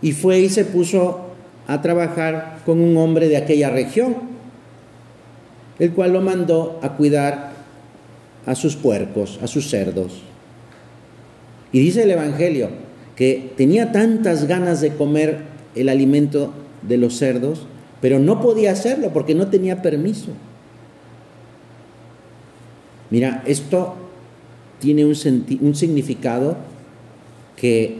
Y 0.02 0.12
fue 0.12 0.40
y 0.40 0.50
se 0.50 0.66
puso 0.66 1.20
a 1.66 1.80
trabajar 1.80 2.58
con 2.66 2.82
un 2.82 2.98
hombre 2.98 3.28
de 3.28 3.38
aquella 3.38 3.70
región, 3.70 4.33
el 5.78 5.92
cual 5.92 6.12
lo 6.12 6.20
mandó 6.20 6.78
a 6.82 6.96
cuidar 6.96 7.52
a 8.46 8.54
sus 8.54 8.76
puercos, 8.76 9.38
a 9.42 9.46
sus 9.46 9.68
cerdos. 9.68 10.22
Y 11.72 11.80
dice 11.80 12.02
el 12.02 12.10
Evangelio 12.10 12.68
que 13.16 13.52
tenía 13.56 13.92
tantas 13.92 14.46
ganas 14.46 14.80
de 14.80 14.94
comer 14.94 15.38
el 15.74 15.88
alimento 15.88 16.52
de 16.82 16.98
los 16.98 17.16
cerdos, 17.16 17.66
pero 18.00 18.18
no 18.18 18.40
podía 18.40 18.72
hacerlo 18.72 19.10
porque 19.12 19.34
no 19.34 19.48
tenía 19.48 19.82
permiso. 19.82 20.30
Mira, 23.10 23.42
esto 23.46 23.94
tiene 24.80 25.04
un, 25.04 25.14
un 25.60 25.74
significado 25.74 26.56
que, 27.56 27.96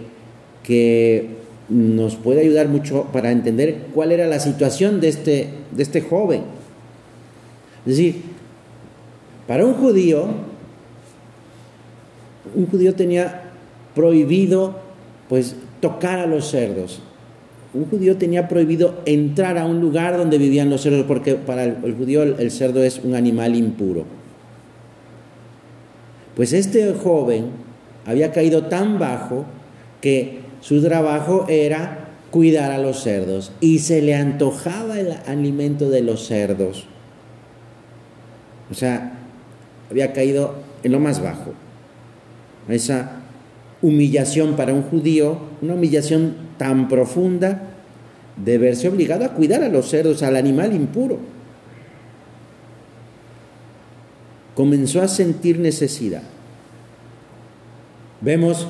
que, 0.62 1.44
nos 1.70 2.16
puede 2.16 2.42
ayudar 2.42 2.68
mucho 2.68 3.04
para 3.10 3.30
entender 3.30 3.86
cuál 3.94 4.12
era 4.12 4.26
la 4.26 4.38
situación 4.38 5.00
de 5.00 5.08
este, 5.08 5.48
de 5.74 5.82
este 5.82 6.02
joven. 6.02 6.42
Es 7.86 7.96
decir, 7.96 8.22
para 9.46 9.66
un 9.66 9.74
judío, 9.74 10.26
un 12.54 12.66
judío 12.66 12.94
tenía 12.94 13.50
prohibido 13.94 14.76
pues 15.28 15.56
tocar 15.80 16.18
a 16.18 16.26
los 16.26 16.50
cerdos. 16.50 17.00
un 17.74 17.86
judío 17.86 18.16
tenía 18.16 18.46
prohibido 18.46 19.00
entrar 19.04 19.58
a 19.58 19.66
un 19.66 19.80
lugar 19.80 20.16
donde 20.16 20.38
vivían 20.38 20.70
los 20.70 20.82
cerdos, 20.82 21.06
porque 21.06 21.34
para 21.34 21.64
el, 21.64 21.94
judío 21.96 22.22
el 22.22 22.50
cerdo 22.52 22.82
es 22.84 23.00
un 23.02 23.16
animal 23.16 23.56
impuro. 23.56 24.04
Pues 26.36 26.52
este 26.52 26.94
joven 26.94 27.46
había 28.06 28.32
caído 28.32 28.66
tan 28.66 28.98
bajo 28.98 29.44
que 30.00 30.40
su 30.60 30.82
trabajo 30.82 31.46
era 31.48 32.08
cuidar 32.30 32.72
a 32.72 32.78
los 32.78 33.02
cerdos 33.02 33.52
y 33.60 33.80
se 33.80 34.02
le 34.02 34.14
antojaba 34.14 34.98
el 34.98 35.12
alimento 35.26 35.90
de 35.90 36.02
los 36.02 36.26
cerdos. 36.26 36.86
O 38.70 38.74
sea, 38.74 39.18
había 39.90 40.12
caído 40.12 40.56
en 40.82 40.92
lo 40.92 41.00
más 41.00 41.22
bajo. 41.22 41.52
Esa 42.68 43.20
humillación 43.82 44.56
para 44.56 44.72
un 44.72 44.82
judío, 44.82 45.38
una 45.60 45.74
humillación 45.74 46.36
tan 46.56 46.88
profunda 46.88 47.62
de 48.36 48.58
verse 48.58 48.88
obligado 48.88 49.24
a 49.24 49.30
cuidar 49.30 49.62
a 49.62 49.68
los 49.68 49.88
cerdos, 49.88 50.22
al 50.22 50.36
animal 50.36 50.74
impuro. 50.74 51.18
Comenzó 54.54 55.02
a 55.02 55.08
sentir 55.08 55.58
necesidad. 55.58 56.22
Vemos 58.20 58.66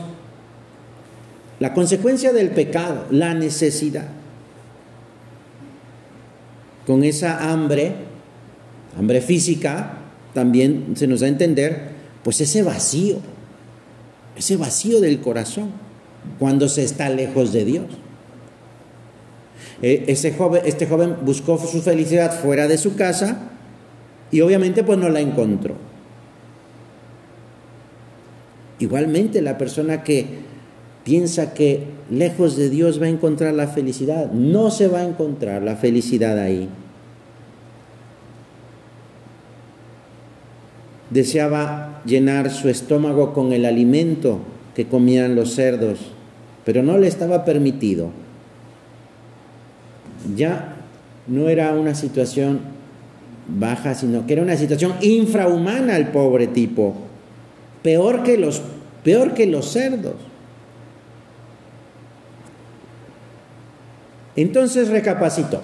la 1.60 1.72
consecuencia 1.72 2.32
del 2.32 2.50
pecado, 2.50 3.06
la 3.10 3.34
necesidad. 3.34 4.08
Con 6.86 7.04
esa 7.04 7.52
hambre, 7.52 7.94
hambre 8.96 9.20
física, 9.20 9.98
también 10.32 10.94
se 10.96 11.06
nos 11.06 11.20
da 11.20 11.26
a 11.26 11.30
entender, 11.30 11.90
pues 12.22 12.40
ese 12.40 12.62
vacío, 12.62 13.16
ese 14.36 14.56
vacío 14.56 15.00
del 15.00 15.20
corazón, 15.20 15.70
cuando 16.38 16.68
se 16.68 16.84
está 16.84 17.08
lejos 17.10 17.52
de 17.52 17.64
Dios. 17.64 17.86
E, 19.82 20.04
ese 20.08 20.32
joven, 20.32 20.62
este 20.64 20.86
joven 20.86 21.16
buscó 21.24 21.58
su 21.58 21.82
felicidad 21.82 22.40
fuera 22.40 22.68
de 22.68 22.78
su 22.78 22.96
casa 22.96 23.50
y 24.30 24.40
obviamente 24.40 24.82
pues 24.82 24.98
no 24.98 25.08
la 25.08 25.20
encontró. 25.20 25.74
Igualmente 28.78 29.40
la 29.40 29.56
persona 29.56 30.02
que 30.02 30.26
piensa 31.04 31.54
que 31.54 31.84
lejos 32.10 32.56
de 32.56 32.70
Dios 32.70 33.00
va 33.00 33.06
a 33.06 33.10
encontrar 33.10 33.54
la 33.54 33.68
felicidad, 33.68 34.30
no 34.32 34.70
se 34.70 34.88
va 34.88 35.00
a 35.00 35.04
encontrar 35.04 35.62
la 35.62 35.76
felicidad 35.76 36.38
ahí. 36.38 36.68
Deseaba 41.14 42.02
llenar 42.04 42.50
su 42.50 42.68
estómago 42.68 43.32
con 43.32 43.52
el 43.52 43.66
alimento 43.66 44.40
que 44.74 44.88
comían 44.88 45.36
los 45.36 45.54
cerdos, 45.54 46.00
pero 46.64 46.82
no 46.82 46.98
le 46.98 47.06
estaba 47.06 47.44
permitido. 47.44 48.10
Ya 50.34 50.74
no 51.28 51.48
era 51.48 51.72
una 51.74 51.94
situación 51.94 52.58
baja, 53.46 53.94
sino 53.94 54.26
que 54.26 54.32
era 54.32 54.42
una 54.42 54.56
situación 54.56 54.94
infrahumana 55.02 55.96
el 55.96 56.08
pobre 56.08 56.48
tipo, 56.48 56.96
peor 57.84 58.24
que 58.24 58.36
los, 58.36 58.60
peor 59.04 59.34
que 59.34 59.46
los 59.46 59.70
cerdos. 59.70 60.16
Entonces 64.34 64.88
recapacitó. 64.88 65.60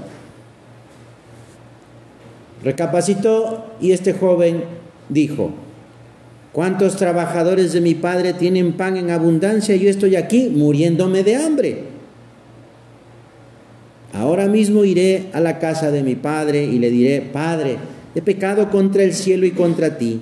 Recapacitó 2.63 3.75
y 3.81 3.91
este 3.91 4.13
joven 4.13 4.63
dijo, 5.11 5.51
¿cuántos 6.53 6.97
trabajadores 6.97 7.75
de 7.75 7.83
mi 7.83 7.95
padre 7.95 8.33
tienen 8.33 8.73
pan 8.73 8.97
en 8.97 9.11
abundancia 9.11 9.77
y 9.77 9.81
yo 9.81 9.91
estoy 9.91 10.17
aquí 10.17 10.49
muriéndome 10.49 11.23
de 11.23 11.37
hambre? 11.37 11.85
Ahora 14.13 14.47
mismo 14.47 14.85
iré 14.85 15.27
a 15.33 15.41
la 15.41 15.59
casa 15.59 15.91
de 15.91 16.03
mi 16.03 16.17
padre 16.17 16.65
y 16.65 16.79
le 16.79 16.91
diré, 16.91 17.21
Padre, 17.21 17.77
he 18.15 18.23
pecado 18.23 18.71
contra 18.71 19.05
el 19.05 19.15
cielo 19.15 19.47
y 19.47 19.53
contra 19.53 19.99
ti. 19.99 20.21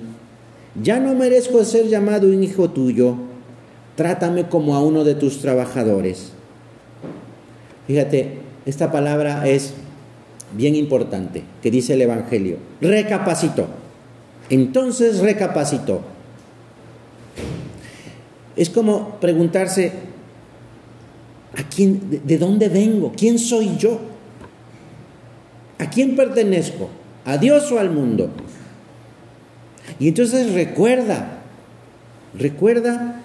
Ya 0.81 0.99
no 0.99 1.15
merezco 1.15 1.63
ser 1.63 1.87
llamado 1.87 2.27
un 2.27 2.43
hijo 2.43 2.69
tuyo. 2.69 3.15
Trátame 3.95 4.47
como 4.47 4.75
a 4.75 4.83
uno 4.83 5.03
de 5.03 5.15
tus 5.15 5.39
trabajadores. 5.39 6.31
Fíjate, 7.87 8.37
esta 8.65 8.91
palabra 8.91 9.47
es 9.47 9.73
bien 10.55 10.75
importante, 10.75 11.43
que 11.61 11.71
dice 11.71 11.93
el 11.93 12.03
Evangelio. 12.03 12.57
Recapacitó. 12.81 13.67
Entonces 14.49 15.19
recapacitó. 15.19 16.01
Es 18.55 18.69
como 18.69 19.19
preguntarse, 19.19 19.93
¿a 21.55 21.63
quién, 21.63 22.21
de 22.25 22.37
dónde 22.37 22.67
vengo? 22.67 23.13
¿Quién 23.15 23.39
soy 23.39 23.77
yo? 23.77 23.99
¿A 25.77 25.89
quién 25.89 26.15
pertenezco? 26.15 26.89
¿A 27.25 27.37
Dios 27.37 27.71
o 27.71 27.79
al 27.79 27.89
mundo? 27.89 28.29
Y 29.99 30.09
entonces 30.09 30.53
recuerda, 30.53 31.41
recuerda 32.37 33.21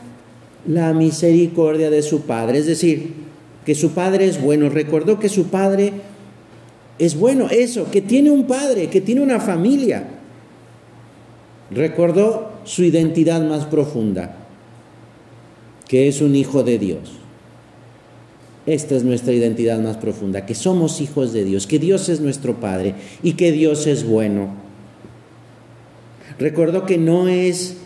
la 0.67 0.93
misericordia 0.93 1.91
de 1.91 2.03
su 2.03 2.23
Padre, 2.23 2.59
es 2.59 2.67
decir, 2.67 3.25
que 3.65 3.75
su 3.75 3.93
padre 3.93 4.27
es 4.27 4.41
bueno, 4.41 4.69
recordó 4.69 5.19
que 5.19 5.29
su 5.29 5.47
padre 5.47 5.93
es 6.99 7.17
bueno, 7.19 7.49
eso, 7.51 7.91
que 7.91 8.03
tiene 8.03 8.31
un 8.31 8.47
padre, 8.47 8.89
que 8.89 9.01
tiene 9.01 9.23
una 9.23 9.41
familia. 9.41 10.07
Recordó 11.71 12.51
su 12.65 12.85
identidad 12.85 13.43
más 13.43 13.67
profunda, 13.67 14.37
que 15.89 16.09
es 16.09 16.21
un 16.21 16.35
hijo 16.37 16.63
de 16.63 16.79
Dios. 16.79 17.13
Esta 18.67 18.95
es 18.95 19.05
nuestra 19.05 19.33
identidad 19.33 19.79
más 19.81 19.97
profunda, 19.97 20.47
que 20.47 20.55
somos 20.55 21.01
hijos 21.01 21.33
de 21.33 21.45
Dios, 21.45 21.67
que 21.67 21.79
Dios 21.79 22.09
es 22.09 22.21
nuestro 22.21 22.61
Padre 22.61 22.95
y 23.23 23.33
que 23.33 23.53
Dios 23.53 23.87
es 23.87 24.07
bueno. 24.07 24.55
Recordó 26.39 26.87
que 26.87 26.97
no 26.97 27.29
es 27.29 27.77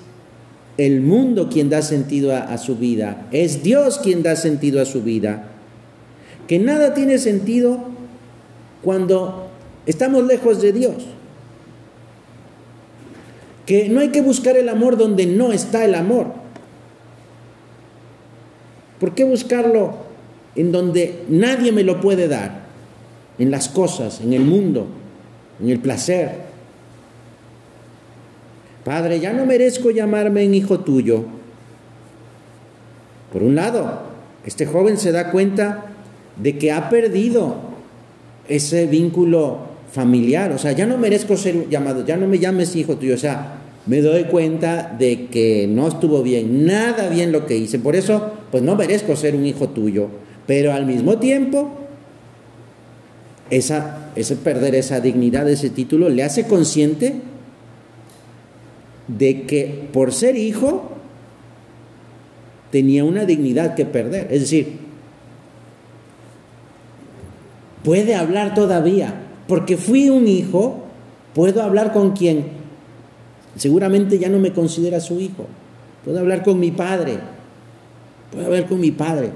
el 0.76 1.00
mundo 1.00 1.48
quien 1.48 1.68
da 1.68 1.82
sentido 1.82 2.34
a, 2.34 2.38
a, 2.38 2.58
su 2.58 2.76
vida, 2.76 3.26
es 3.32 3.64
Dios 3.64 3.98
quien 3.98 4.22
da 4.22 4.36
sentido 4.36 4.80
a 4.80 4.84
su 4.84 5.02
vida 5.02 5.48
que 6.48 6.58
nada 6.58 6.94
tiene 6.94 7.18
sentido 7.18 7.78
cuando 8.82 9.48
estamos 9.86 10.24
lejos 10.24 10.60
de 10.60 10.72
Dios. 10.72 10.94
Que 13.68 13.90
no 13.90 14.00
hay 14.00 14.08
que 14.08 14.22
buscar 14.22 14.56
el 14.56 14.70
amor 14.70 14.96
donde 14.96 15.26
no 15.26 15.52
está 15.52 15.84
el 15.84 15.94
amor. 15.94 16.28
¿Por 18.98 19.14
qué 19.14 19.24
buscarlo 19.24 19.92
en 20.56 20.72
donde 20.72 21.24
nadie 21.28 21.70
me 21.70 21.82
lo 21.84 22.00
puede 22.00 22.28
dar? 22.28 22.62
En 23.38 23.50
las 23.50 23.68
cosas, 23.68 24.22
en 24.22 24.32
el 24.32 24.40
mundo, 24.40 24.86
en 25.60 25.68
el 25.68 25.80
placer. 25.80 26.30
Padre, 28.86 29.20
ya 29.20 29.34
no 29.34 29.44
merezco 29.44 29.90
llamarme 29.90 30.44
en 30.44 30.54
hijo 30.54 30.80
tuyo. 30.80 31.24
Por 33.30 33.42
un 33.42 33.54
lado, 33.54 34.00
este 34.46 34.64
joven 34.64 34.96
se 34.96 35.12
da 35.12 35.30
cuenta 35.30 35.88
de 36.38 36.56
que 36.56 36.72
ha 36.72 36.88
perdido 36.88 37.56
ese 38.48 38.86
vínculo 38.86 39.58
familiar. 39.92 40.52
O 40.52 40.58
sea, 40.58 40.72
ya 40.72 40.86
no 40.86 40.96
merezco 40.96 41.36
ser 41.36 41.68
llamado, 41.68 42.06
ya 42.06 42.16
no 42.16 42.26
me 42.26 42.38
llames 42.38 42.74
hijo 42.74 42.96
tuyo. 42.96 43.14
O 43.14 43.18
sea, 43.18 43.57
me 43.88 44.02
doy 44.02 44.24
cuenta 44.24 44.94
de 44.98 45.28
que 45.28 45.66
no 45.66 45.88
estuvo 45.88 46.22
bien, 46.22 46.66
nada 46.66 47.08
bien 47.08 47.32
lo 47.32 47.46
que 47.46 47.56
hice. 47.56 47.78
Por 47.78 47.96
eso, 47.96 48.32
pues 48.50 48.62
no 48.62 48.76
merezco 48.76 49.16
ser 49.16 49.34
un 49.34 49.46
hijo 49.46 49.70
tuyo. 49.70 50.08
Pero 50.46 50.74
al 50.74 50.84
mismo 50.84 51.18
tiempo, 51.18 51.70
esa, 53.48 54.10
ese 54.14 54.36
perder 54.36 54.74
esa 54.74 55.00
dignidad, 55.00 55.48
ese 55.48 55.70
título, 55.70 56.10
le 56.10 56.22
hace 56.22 56.46
consciente 56.46 57.14
de 59.08 59.44
que 59.46 59.88
por 59.90 60.12
ser 60.12 60.36
hijo 60.36 60.90
tenía 62.70 63.04
una 63.04 63.24
dignidad 63.24 63.74
que 63.74 63.86
perder. 63.86 64.28
Es 64.30 64.40
decir, 64.40 64.80
puede 67.82 68.14
hablar 68.14 68.54
todavía, 68.54 69.14
porque 69.46 69.78
fui 69.78 70.10
un 70.10 70.28
hijo, 70.28 70.84
puedo 71.34 71.62
hablar 71.62 71.94
con 71.94 72.10
quien 72.10 72.57
seguramente 73.58 74.18
ya 74.18 74.28
no 74.28 74.38
me 74.38 74.52
considera 74.52 75.00
su 75.00 75.20
hijo, 75.20 75.46
puedo 76.04 76.18
hablar 76.18 76.42
con 76.42 76.58
mi 76.58 76.70
padre, 76.70 77.18
puedo 78.32 78.46
hablar 78.46 78.66
con 78.66 78.80
mi 78.80 78.90
padre. 78.90 79.30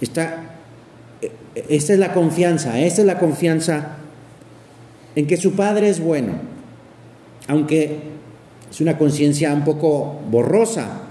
Esta, 0.00 0.56
esta 1.68 1.92
es 1.92 1.98
la 1.98 2.12
confianza, 2.12 2.78
esta 2.80 3.02
es 3.02 3.06
la 3.06 3.18
confianza 3.18 3.96
en 5.14 5.26
que 5.26 5.36
su 5.36 5.52
padre 5.52 5.88
es 5.88 6.00
bueno, 6.00 6.32
aunque 7.48 7.98
es 8.70 8.80
una 8.80 8.96
conciencia 8.96 9.52
un 9.52 9.64
poco 9.64 10.20
borrosa, 10.30 11.02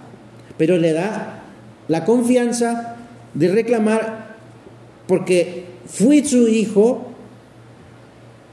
pero 0.57 0.77
le 0.77 0.93
da 0.93 1.43
la 1.87 2.05
confianza 2.05 2.95
de 3.33 3.49
reclamar 3.49 4.35
porque 5.07 5.65
fui 5.85 6.23
su 6.25 6.47
hijo, 6.47 7.07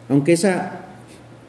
aunque 0.08 0.32
esa 0.32 0.85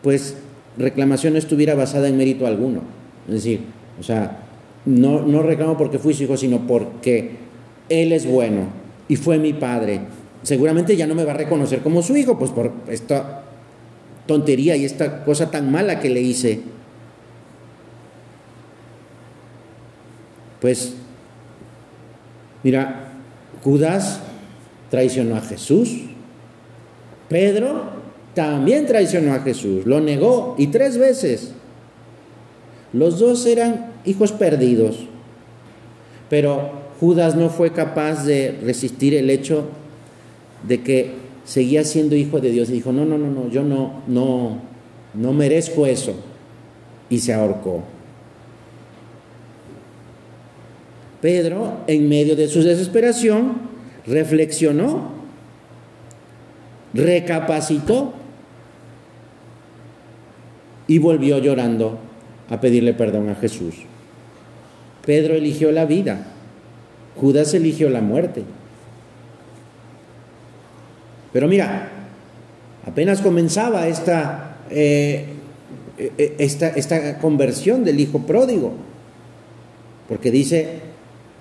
pues 0.08 0.36
reclamación 0.78 1.34
no 1.34 1.40
estuviera 1.40 1.76
basada 1.76 2.08
en 2.08 2.16
mérito 2.16 2.48
alguno. 2.48 2.80
Es 3.28 3.34
decir, 3.34 3.60
o 4.00 4.04
sea, 4.04 4.40
no, 4.86 5.20
no 5.20 5.44
reclamo 5.44 5.76
porque 5.76 6.00
fui 6.00 6.14
su 6.14 6.24
hijo, 6.24 6.38
sino 6.38 6.66
porque 6.66 7.32
Él 7.90 8.14
es 8.14 8.26
bueno 8.26 8.68
y 9.10 9.18
fue 9.18 9.38
mi 9.38 9.52
padre. 9.52 10.00
Seguramente 10.44 10.96
ya 10.96 11.08
no 11.08 11.14
me 11.14 11.26
va 11.26 11.34
a 11.34 11.36
reconocer 11.36 11.82
como 11.82 12.02
su 12.02 12.16
hijo, 12.16 12.40
pues 12.40 12.52
por 12.52 12.72
esta 12.88 13.44
tontería 14.28 14.78
y 14.78 14.86
esta 14.86 15.26
cosa 15.26 15.52
tan 15.52 15.70
mala 15.74 16.00
que 16.00 16.10
le 16.10 16.22
hice. 16.22 16.62
Pues, 20.62 20.94
mira, 22.64 23.10
Judas 23.62 24.22
traicionó 24.90 25.36
a 25.36 25.42
Jesús. 25.42 26.04
Pedro 27.28 27.97
también 28.38 28.86
traicionó 28.86 29.34
a 29.34 29.40
Jesús, 29.40 29.88
lo 29.88 30.00
negó 30.00 30.54
y 30.60 30.68
tres 30.68 31.00
veces. 31.00 31.54
Los 32.94 33.18
dos 33.18 33.48
eran 33.48 33.94
hijos 34.06 34.32
perdidos, 34.32 35.00
pero 36.30 36.70
Judas 37.00 37.36
no 37.36 37.50
fue 37.50 37.72
capaz 37.72 38.26
de 38.26 38.56
resistir 38.64 39.16
el 39.16 39.32
hecho 39.32 39.64
de 40.68 40.84
que 40.84 41.14
seguía 41.46 41.84
siendo 41.84 42.16
hijo 42.16 42.40
de 42.40 42.52
Dios 42.52 42.70
y 42.70 42.74
dijo, 42.74 42.92
no, 42.92 43.06
no, 43.06 43.18
no, 43.18 43.32
no, 43.32 43.50
yo 43.50 43.64
no, 43.64 44.04
no, 44.06 44.60
no 45.16 45.34
merezco 45.34 45.88
eso. 45.88 46.14
Y 47.10 47.18
se 47.18 47.34
ahorcó. 47.34 47.86
Pedro, 51.22 51.78
en 51.88 52.08
medio 52.08 52.36
de 52.36 52.48
su 52.48 52.62
desesperación, 52.62 53.62
reflexionó, 54.06 55.10
recapacitó 56.94 58.14
y 60.88 61.00
volvió 61.00 61.38
llorando 61.40 62.00
a 62.50 62.60
pedirle 62.62 62.94
perdón 62.94 63.30
a 63.30 63.36
Jesús. 63.36 63.76
Pedro 65.06 65.36
eligió 65.36 65.72
la 65.72 65.86
vida, 65.86 66.26
Judas 67.16 67.54
eligió 67.54 67.90
la 67.90 68.02
muerte. 68.02 68.44
Pero 71.34 71.48
mira, 71.48 71.90
apenas 72.86 73.22
comenzaba 73.22 73.88
esta, 73.88 74.58
eh, 74.70 75.26
eh, 75.98 76.36
esta, 76.40 76.70
esta 76.70 77.20
conversión 77.20 77.84
del 77.84 78.00
hijo 78.00 78.20
pródigo, 78.20 78.74
porque 80.08 80.32
dice, 80.32 80.80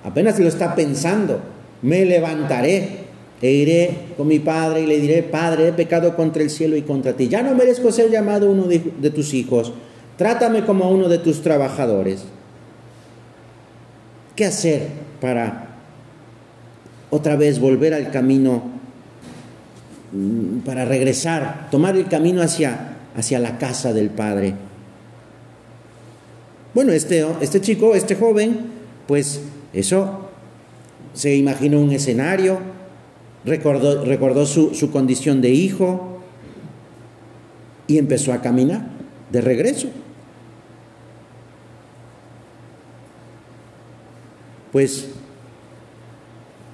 apenas 0.05 0.39
lo 0.39 0.49
está 0.49 0.75
pensando, 0.75 1.41
me 1.83 2.05
levantaré 2.05 3.06
e 3.43 3.51
iré 3.51 3.91
con 4.17 4.27
mi 4.27 4.39
padre 4.39 4.83
y 4.83 4.87
le 4.87 4.99
diré, 4.99 5.23
Padre, 5.23 5.69
he 5.69 5.73
pecado 5.73 6.17
contra 6.17 6.43
el 6.43 6.51
cielo 6.51 6.77
y 6.77 6.83
contra 6.83 7.13
ti. 7.13 7.29
Ya 7.29 7.43
no 7.43 7.55
merezco 7.55 7.93
ser 7.93 8.11
llamado 8.11 8.51
uno 8.51 8.65
de, 8.65 9.11
tus 9.11 9.35
hijos. 9.35 9.73
Trátame 10.17 10.65
como 10.65 10.91
uno 10.91 11.09
de 11.09 11.19
tus 11.19 11.43
trabajadores. 11.43 12.25
¿Qué 14.35 14.47
hacer 14.47 14.89
para 15.21 15.77
otra 17.11 17.37
vez 17.37 17.61
volver 17.61 17.93
al 17.93 18.11
camino, 18.11 18.63
mm, 20.13 20.59
para 20.61 20.85
regresar, 20.85 21.69
tomar 21.71 21.97
el 21.97 22.09
camino 22.09 22.41
hacia, 22.41 22.97
hacia 23.15 23.39
la 23.39 23.59
casa 23.59 23.93
del 23.93 24.09
Padre? 24.09 24.55
Bueno, 26.73 26.93
este, 26.93 27.25
este 27.41 27.61
chico, 27.61 27.95
este 27.95 28.17
joven, 28.17 28.61
pues 29.07 29.41
eso 29.73 30.29
se 31.15 31.35
imaginó 31.35 31.81
un 31.81 31.93
escenario, 31.93 32.76
recordó, 33.47 34.05
recordó 34.05 34.45
su, 34.45 34.75
su 34.75 34.91
condición 34.91 35.41
de 35.41 35.51
hijo 35.51 36.21
y 37.87 37.99
empezó 37.99 38.33
a 38.33 38.43
caminar 38.43 38.89
de 39.31 39.41
regreso. 39.41 39.89
Pues 44.73 45.09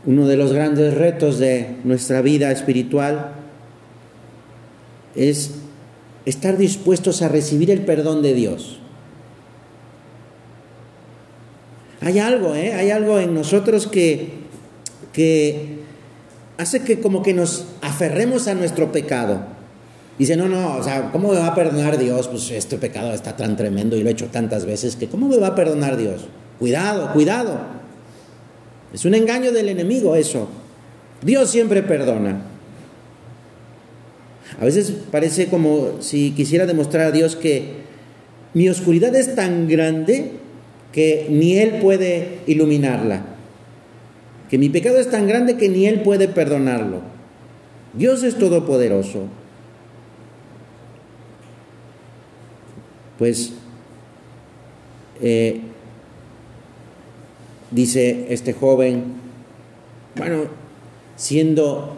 uno 0.04 0.26
de 0.26 0.36
los 0.36 0.52
grandes 0.52 0.94
retos 0.94 1.38
de 1.38 1.76
nuestra 1.84 2.22
vida 2.22 2.50
espiritual 2.50 3.34
es 5.14 5.52
estar 6.24 6.56
dispuestos 6.56 7.22
a 7.22 7.28
recibir 7.28 7.70
el 7.70 7.82
perdón 7.82 8.22
de 8.22 8.34
Dios. 8.34 8.78
Hay 12.00 12.18
algo, 12.18 12.56
¿eh? 12.56 12.72
Hay 12.72 12.90
algo 12.90 13.20
en 13.20 13.32
nosotros 13.34 13.86
que, 13.86 14.30
que 15.12 15.81
hace 16.62 16.80
que 16.80 17.00
como 17.00 17.22
que 17.22 17.34
nos 17.34 17.66
aferremos 17.82 18.48
a 18.48 18.54
nuestro 18.54 18.92
pecado. 18.92 19.40
Dice, 20.18 20.36
no, 20.36 20.48
no, 20.48 20.76
o 20.76 20.82
sea, 20.82 21.10
¿cómo 21.10 21.32
me 21.32 21.38
va 21.38 21.48
a 21.48 21.54
perdonar 21.54 21.98
Dios? 21.98 22.28
Pues 22.28 22.50
este 22.50 22.78
pecado 22.78 23.12
está 23.12 23.36
tan 23.36 23.56
tremendo 23.56 23.96
y 23.96 24.02
lo 24.02 24.08
he 24.08 24.12
hecho 24.12 24.26
tantas 24.26 24.64
veces 24.64 24.96
que 24.96 25.08
¿cómo 25.08 25.28
me 25.28 25.38
va 25.38 25.48
a 25.48 25.54
perdonar 25.54 25.96
Dios? 25.96 26.22
Cuidado, 26.58 27.12
cuidado. 27.12 27.58
Es 28.92 29.04
un 29.04 29.14
engaño 29.14 29.52
del 29.52 29.68
enemigo 29.68 30.14
eso. 30.14 30.48
Dios 31.22 31.50
siempre 31.50 31.82
perdona. 31.82 32.42
A 34.60 34.64
veces 34.64 34.92
parece 35.10 35.46
como 35.46 36.00
si 36.00 36.32
quisiera 36.32 36.66
demostrar 36.66 37.06
a 37.06 37.10
Dios 37.10 37.36
que 37.36 37.82
mi 38.54 38.68
oscuridad 38.68 39.14
es 39.16 39.34
tan 39.34 39.66
grande 39.66 40.32
que 40.92 41.26
ni 41.30 41.56
Él 41.58 41.78
puede 41.80 42.40
iluminarla, 42.46 43.24
que 44.52 44.58
mi 44.58 44.68
pecado 44.68 44.98
es 44.98 45.08
tan 45.08 45.26
grande 45.26 45.56
que 45.56 45.70
ni 45.70 45.86
Él 45.86 46.02
puede 46.02 46.28
perdonarlo. 46.28 47.00
Dios 47.94 48.22
es 48.22 48.36
todopoderoso. 48.36 49.20
Pues 53.18 53.54
eh, 55.22 55.62
dice 57.70 58.26
este 58.28 58.52
joven, 58.52 59.04
bueno, 60.16 60.42
siendo 61.16 61.96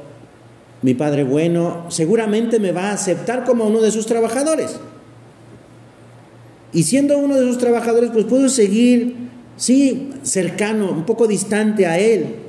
mi 0.82 0.94
padre 0.94 1.24
bueno, 1.24 1.86
seguramente 1.88 2.60
me 2.60 2.70
va 2.70 2.90
a 2.90 2.92
aceptar 2.92 3.42
como 3.42 3.66
uno 3.66 3.80
de 3.80 3.90
sus 3.90 4.06
trabajadores. 4.06 4.78
Y 6.72 6.84
siendo 6.84 7.18
uno 7.18 7.34
de 7.34 7.48
sus 7.48 7.58
trabajadores, 7.58 8.10
pues 8.12 8.26
puedo 8.26 8.48
seguir, 8.48 9.16
sí, 9.56 10.10
cercano, 10.22 10.92
un 10.92 11.04
poco 11.04 11.26
distante 11.26 11.86
a 11.86 11.98
él. 11.98 12.43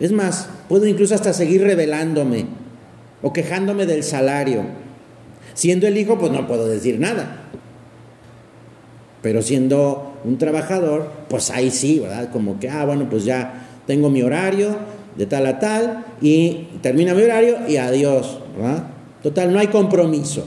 Es 0.00 0.12
más, 0.12 0.48
puedo 0.68 0.86
incluso 0.86 1.14
hasta 1.14 1.32
seguir 1.32 1.62
revelándome 1.62 2.46
o 3.22 3.32
quejándome 3.32 3.86
del 3.86 4.02
salario. 4.02 4.62
Siendo 5.54 5.86
el 5.86 5.96
hijo, 5.96 6.18
pues 6.18 6.32
no 6.32 6.46
puedo 6.46 6.66
decir 6.66 6.98
nada. 6.98 7.42
Pero 9.22 9.40
siendo 9.40 10.18
un 10.24 10.36
trabajador, 10.38 11.10
pues 11.28 11.50
ahí 11.50 11.70
sí, 11.70 12.00
¿verdad? 12.00 12.30
Como 12.30 12.58
que, 12.58 12.68
ah, 12.68 12.84
bueno, 12.84 13.08
pues 13.08 13.24
ya 13.24 13.66
tengo 13.86 14.10
mi 14.10 14.22
horario 14.22 14.76
de 15.16 15.26
tal 15.26 15.46
a 15.46 15.58
tal 15.58 16.04
y 16.20 16.68
termina 16.82 17.14
mi 17.14 17.22
horario 17.22 17.68
y 17.68 17.76
adiós, 17.76 18.40
¿verdad? 18.56 18.84
Total, 19.22 19.52
no 19.52 19.58
hay 19.58 19.68
compromiso. 19.68 20.44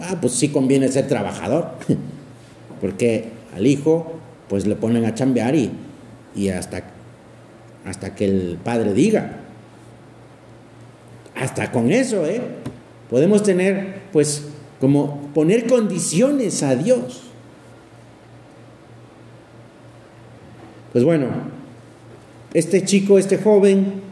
Ah, 0.00 0.16
pues 0.20 0.32
sí 0.32 0.48
conviene 0.48 0.88
ser 0.88 1.06
trabajador, 1.06 1.68
porque 2.80 3.28
al 3.54 3.66
hijo 3.66 4.14
pues 4.48 4.66
le 4.66 4.74
ponen 4.74 5.04
a 5.04 5.14
chambear 5.14 5.54
y, 5.54 5.70
y 6.34 6.48
hasta, 6.48 6.82
hasta 7.84 8.14
que 8.14 8.24
el 8.24 8.58
padre 8.62 8.94
diga. 8.94 9.36
Hasta 11.34 11.70
con 11.70 11.92
eso, 11.92 12.26
¿eh? 12.26 12.40
Podemos 13.10 13.42
tener 13.42 14.02
pues 14.12 14.44
como 14.80 15.28
poner 15.34 15.66
condiciones 15.66 16.62
a 16.62 16.74
Dios. 16.76 17.22
Pues 20.92 21.04
bueno, 21.04 21.26
este 22.54 22.84
chico, 22.84 23.18
este 23.18 23.38
joven, 23.38 24.02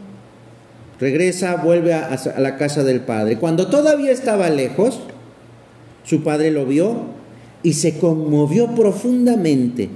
regresa, 0.99 1.55
vuelve 1.55 1.93
a, 1.93 2.13
a 2.13 2.39
la 2.39 2.57
casa 2.57 2.83
del 2.83 3.01
padre. 3.01 3.37
Cuando 3.37 3.67
todavía 3.67 4.11
estaba 4.11 4.49
lejos, 4.49 4.99
su 6.03 6.23
padre 6.23 6.51
lo 6.51 6.65
vio 6.65 7.05
y 7.63 7.73
se 7.73 7.97
conmovió 7.97 8.75
profundamente 8.75 9.89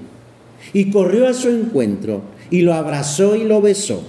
y 0.74 0.90
corrió 0.92 1.28
a 1.28 1.34
su 1.34 1.50
encuentro 1.50 2.22
y 2.50 2.62
lo 2.62 2.74
abrazó 2.74 3.36
y 3.36 3.44
lo 3.44 3.62
besó. 3.62 4.02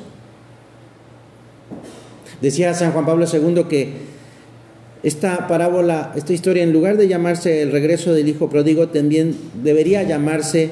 Decía 2.40 2.74
San 2.74 2.92
Juan 2.92 3.06
Pablo 3.06 3.26
II 3.30 3.64
que 3.68 4.08
esta 5.02 5.46
parábola, 5.46 6.12
esta 6.16 6.32
historia, 6.32 6.62
en 6.62 6.72
lugar 6.72 6.96
de 6.96 7.08
llamarse 7.08 7.62
el 7.62 7.72
regreso 7.72 8.12
del 8.12 8.28
Hijo 8.28 8.50
Pródigo, 8.50 8.88
también 8.88 9.36
debería 9.62 10.02
llamarse 10.02 10.70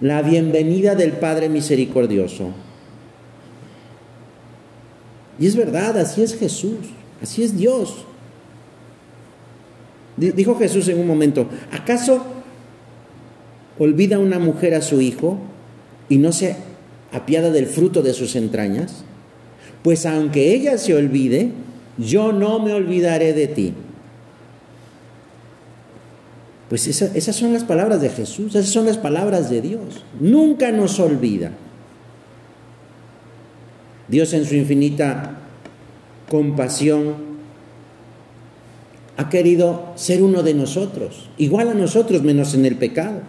la 0.00 0.22
bienvenida 0.22 0.94
del 0.94 1.12
Padre 1.12 1.48
Misericordioso. 1.48 2.50
Y 5.38 5.46
es 5.46 5.56
verdad, 5.56 5.98
así 5.98 6.22
es 6.22 6.36
Jesús, 6.36 6.78
así 7.22 7.42
es 7.42 7.56
Dios. 7.56 8.04
Dijo 10.16 10.56
Jesús 10.56 10.88
en 10.88 10.98
un 10.98 11.06
momento, 11.06 11.46
¿acaso 11.70 12.24
olvida 13.78 14.18
una 14.18 14.38
mujer 14.38 14.74
a 14.74 14.80
su 14.80 15.02
hijo 15.02 15.38
y 16.08 16.16
no 16.16 16.32
se 16.32 16.56
apiada 17.12 17.50
del 17.50 17.66
fruto 17.66 18.02
de 18.02 18.14
sus 18.14 18.36
entrañas? 18.36 19.04
Pues 19.82 20.06
aunque 20.06 20.54
ella 20.54 20.78
se 20.78 20.94
olvide, 20.94 21.52
yo 21.98 22.32
no 22.32 22.58
me 22.58 22.72
olvidaré 22.72 23.32
de 23.32 23.46
ti. 23.46 23.74
Pues 26.68 26.88
esas 26.88 27.36
son 27.36 27.52
las 27.52 27.64
palabras 27.64 28.00
de 28.00 28.08
Jesús, 28.08 28.54
esas 28.54 28.72
son 28.72 28.86
las 28.86 28.98
palabras 28.98 29.48
de 29.50 29.62
Dios. 29.62 30.04
Nunca 30.18 30.72
nos 30.72 30.98
olvida. 30.98 31.52
Dios 34.08 34.32
en 34.32 34.44
su 34.44 34.56
infinita 34.56 35.38
compasión 36.28 37.36
ha 39.16 39.28
querido 39.28 39.92
ser 39.94 40.22
uno 40.22 40.42
de 40.42 40.54
nosotros, 40.54 41.30
igual 41.38 41.70
a 41.70 41.74
nosotros 41.74 42.22
menos 42.22 42.54
en 42.54 42.66
el 42.66 42.76
pecado. 42.76 43.20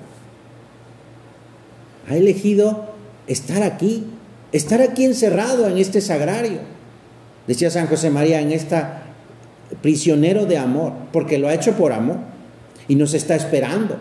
Ha 2.09 2.15
elegido 2.15 2.96
estar 3.27 3.63
aquí, 3.63 4.05
estar 4.51 4.81
aquí 4.81 5.05
encerrado 5.05 5.67
en 5.67 5.77
este 5.77 6.01
sagrario. 6.01 6.59
Decía 7.47 7.69
San 7.69 7.87
José 7.87 8.09
María, 8.09 8.41
en 8.41 8.51
esta 8.51 9.03
prisionero 9.81 10.45
de 10.45 10.57
amor, 10.57 10.93
porque 11.11 11.37
lo 11.37 11.47
ha 11.47 11.53
hecho 11.53 11.73
por 11.73 11.93
amor 11.93 12.17
y 12.87 12.95
nos 12.95 13.13
está 13.13 13.35
esperando. 13.35 13.97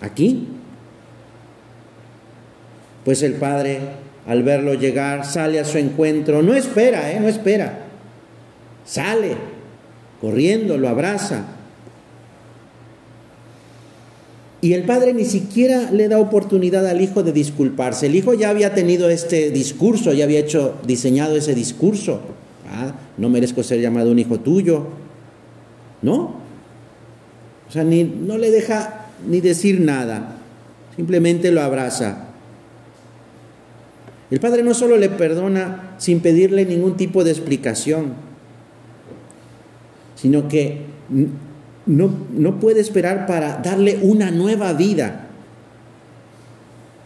Aquí. 0.00 0.48
Pues 3.04 3.22
el 3.22 3.34
Padre, 3.34 3.80
al 4.26 4.42
verlo 4.42 4.74
llegar, 4.74 5.26
sale 5.26 5.60
a 5.60 5.64
su 5.64 5.78
encuentro, 5.78 6.42
no 6.42 6.54
espera, 6.54 7.12
¿eh? 7.12 7.20
no 7.20 7.28
espera, 7.28 7.80
sale 8.84 9.36
corriendo, 10.20 10.78
lo 10.78 10.88
abraza. 10.88 11.44
Y 14.64 14.72
el 14.72 14.84
padre 14.84 15.12
ni 15.12 15.26
siquiera 15.26 15.90
le 15.90 16.08
da 16.08 16.18
oportunidad 16.18 16.86
al 16.86 17.02
hijo 17.02 17.22
de 17.22 17.32
disculparse. 17.32 18.06
El 18.06 18.14
hijo 18.14 18.32
ya 18.32 18.48
había 18.48 18.72
tenido 18.72 19.10
este 19.10 19.50
discurso, 19.50 20.14
ya 20.14 20.24
había 20.24 20.38
hecho, 20.38 20.76
diseñado 20.86 21.36
ese 21.36 21.54
discurso. 21.54 22.22
Ah, 22.72 22.94
no 23.18 23.28
merezco 23.28 23.62
ser 23.62 23.82
llamado 23.82 24.10
un 24.10 24.18
hijo 24.18 24.40
tuyo. 24.40 24.86
¿No? 26.00 26.36
O 27.68 27.70
sea, 27.70 27.84
ni, 27.84 28.04
no 28.04 28.38
le 28.38 28.50
deja 28.50 29.08
ni 29.28 29.42
decir 29.42 29.82
nada. 29.82 30.38
Simplemente 30.96 31.52
lo 31.52 31.60
abraza. 31.60 32.28
El 34.30 34.40
padre 34.40 34.62
no 34.62 34.72
solo 34.72 34.96
le 34.96 35.10
perdona 35.10 35.94
sin 35.98 36.20
pedirle 36.20 36.64
ningún 36.64 36.96
tipo 36.96 37.22
de 37.22 37.32
explicación, 37.32 38.14
sino 40.14 40.48
que 40.48 40.86
no, 41.86 42.10
no 42.32 42.60
puede 42.60 42.80
esperar 42.80 43.26
para 43.26 43.58
darle 43.58 43.98
una 44.02 44.30
nueva 44.30 44.72
vida. 44.72 45.28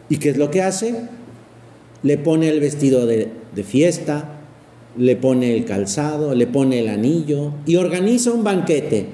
¿Y 0.08 0.18
qué 0.18 0.30
es 0.30 0.36
lo 0.36 0.50
que 0.50 0.62
hace? 0.62 0.94
Le 2.02 2.16
pone 2.16 2.48
el 2.48 2.60
vestido 2.60 3.06
de, 3.06 3.28
de 3.54 3.64
fiesta, 3.64 4.38
le 4.96 5.16
pone 5.16 5.56
el 5.56 5.64
calzado, 5.64 6.34
le 6.34 6.46
pone 6.46 6.80
el 6.80 6.88
anillo 6.88 7.52
y 7.66 7.76
organiza 7.76 8.32
un 8.32 8.44
banquete. 8.44 9.06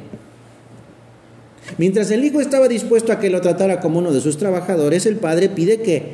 Mientras 1.79 2.11
el 2.11 2.24
hijo 2.24 2.40
estaba 2.40 2.68
dispuesto 2.68 3.12
a 3.12 3.18
que 3.18 3.31
lo 3.31 3.40
tratara 3.40 3.81
como 3.81 3.98
uno 3.98 4.12
de 4.12 4.20
sus 4.20 4.37
trabajadores, 4.37 5.07
el 5.07 5.16
padre 5.16 5.48
pide 5.48 5.81
que, 5.81 6.12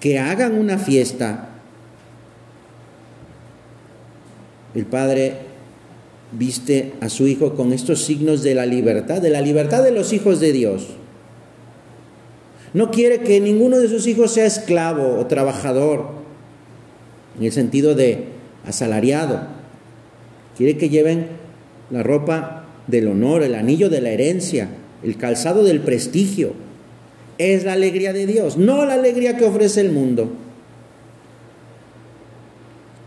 que 0.00 0.18
hagan 0.18 0.58
una 0.58 0.78
fiesta. 0.78 1.50
El 4.74 4.86
padre 4.86 5.49
viste 6.32 6.92
a 7.00 7.08
su 7.08 7.26
hijo 7.26 7.54
con 7.54 7.72
estos 7.72 8.04
signos 8.04 8.42
de 8.42 8.54
la 8.54 8.66
libertad, 8.66 9.20
de 9.20 9.30
la 9.30 9.40
libertad 9.40 9.82
de 9.82 9.90
los 9.90 10.12
hijos 10.12 10.40
de 10.40 10.52
Dios. 10.52 10.88
No 12.72 12.90
quiere 12.90 13.20
que 13.20 13.40
ninguno 13.40 13.78
de 13.78 13.88
sus 13.88 14.06
hijos 14.06 14.32
sea 14.32 14.46
esclavo 14.46 15.18
o 15.18 15.26
trabajador, 15.26 16.20
en 17.38 17.44
el 17.44 17.52
sentido 17.52 17.94
de 17.94 18.26
asalariado. 18.64 19.42
Quiere 20.56 20.76
que 20.76 20.88
lleven 20.88 21.26
la 21.90 22.02
ropa 22.02 22.66
del 22.86 23.08
honor, 23.08 23.42
el 23.42 23.54
anillo 23.54 23.88
de 23.88 24.00
la 24.00 24.10
herencia, 24.10 24.68
el 25.02 25.16
calzado 25.16 25.64
del 25.64 25.80
prestigio. 25.80 26.52
Es 27.38 27.64
la 27.64 27.72
alegría 27.72 28.12
de 28.12 28.26
Dios, 28.26 28.56
no 28.56 28.84
la 28.84 28.94
alegría 28.94 29.36
que 29.36 29.46
ofrece 29.46 29.80
el 29.80 29.90
mundo. 29.90 30.30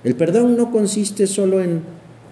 El 0.03 0.15
perdón 0.15 0.57
no 0.57 0.71
consiste 0.71 1.27
solo 1.27 1.61
en 1.61 1.81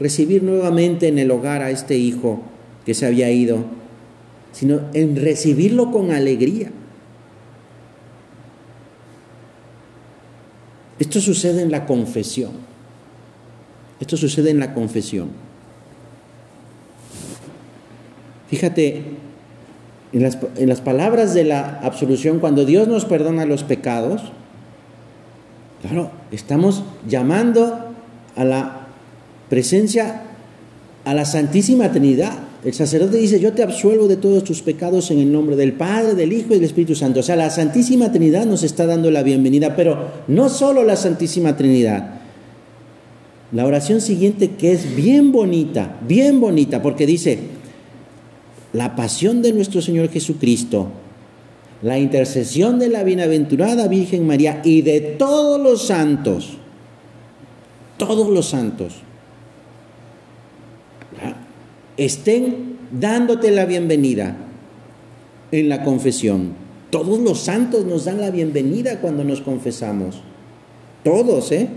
recibir 0.02 0.42
nuevamente 0.42 1.08
en 1.08 1.20
el 1.20 1.30
hogar 1.30 1.62
a 1.62 1.70
este 1.70 1.96
hijo 1.96 2.42
que 2.86 2.96
se 2.96 3.06
había 3.06 3.30
ido, 3.30 3.64
sino 4.52 4.82
en 4.94 5.16
recibirlo 5.16 5.92
con 5.92 6.12
alegría. 6.12 6.72
Esto 10.98 11.22
sucede 11.22 11.62
en 11.62 11.72
la 11.72 11.86
confesión. 11.86 12.52
Esto 14.00 14.18
sucede 14.18 14.50
en 14.50 14.60
la 14.60 14.74
confesión. 14.74 15.30
Fíjate, 18.50 19.04
en 20.14 20.24
las, 20.24 20.40
en 20.58 20.68
las, 20.68 20.82
palabras 20.82 21.34
de 21.34 21.44
la 21.44 21.80
absolución, 21.84 22.40
cuando 22.40 22.66
Dios 22.66 22.88
nos 22.88 23.06
perdona 23.06 23.46
los 23.46 23.64
pecados, 23.64 24.24
claro, 25.82 26.12
estamos 26.32 26.84
llamando 27.08 27.94
a 28.36 28.44
la 28.44 28.81
presencia 29.52 30.22
a 31.04 31.14
la 31.14 31.26
Santísima 31.26 31.92
Trinidad. 31.92 32.32
El 32.64 32.74
sacerdote 32.74 33.18
dice, 33.18 33.38
yo 33.42 33.52
te 33.52 33.64
absuelvo 33.64 34.08
de 34.08 34.16
todos 34.16 34.46
tus 34.46 34.62
pecados 34.62 35.12
en 35.12 35.20
el 35.20 35.30
nombre 35.30 35.58
del 35.58 35.74
Padre, 35.74 36.16
del 36.16 36.32
Hijo 36.32 36.52
y 36.52 36.56
del 36.56 36.64
Espíritu 36.64 36.96
Santo. 36.96 37.20
O 37.20 37.24
sea, 37.24 37.36
la 37.36 37.50
Santísima 37.50 38.14
Trinidad 38.14 38.46
nos 38.46 38.64
está 38.64 38.86
dando 38.86 39.12
la 39.12 39.24
bienvenida, 39.24 39.76
pero 39.76 40.08
no 40.30 40.48
solo 40.48 40.86
la 40.86 40.96
Santísima 40.96 41.58
Trinidad. 41.58 42.22
La 43.52 43.66
oración 43.66 44.00
siguiente 44.00 44.52
que 44.52 44.72
es 44.72 44.96
bien 44.96 45.34
bonita, 45.34 46.00
bien 46.08 46.40
bonita, 46.40 46.82
porque 46.82 47.06
dice, 47.06 47.40
la 48.72 48.96
pasión 48.96 49.42
de 49.42 49.52
nuestro 49.52 49.82
Señor 49.82 50.08
Jesucristo, 50.08 50.88
la 51.82 52.00
intercesión 52.00 52.80
de 52.80 52.88
la 52.88 53.04
bienaventurada 53.04 53.90
Virgen 53.90 54.26
María 54.26 54.62
y 54.64 54.82
de 54.82 55.02
todos 55.02 55.60
los 55.60 55.88
santos, 55.88 56.54
todos 57.98 58.30
los 58.30 58.46
santos 58.46 58.94
estén 61.98 62.78
dándote 62.92 63.52
la 63.52 63.66
bienvenida 63.66 64.36
en 65.52 65.70
la 65.70 65.84
confesión. 65.84 66.54
Todos 66.90 67.20
los 67.20 67.40
santos 67.40 67.86
nos 67.86 68.06
dan 68.06 68.20
la 68.20 68.32
bienvenida 68.32 69.00
cuando 69.00 69.24
nos 69.24 69.42
confesamos. 69.42 70.22
Todos, 71.04 71.52
¿eh? 71.52 71.70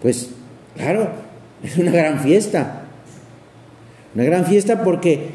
Pues, 0.00 0.30
claro, 0.76 1.10
es 1.62 1.76
una 1.76 1.90
gran 1.90 2.20
fiesta. 2.20 2.84
Una 4.14 4.24
gran 4.24 4.46
fiesta 4.46 4.82
porque 4.84 5.28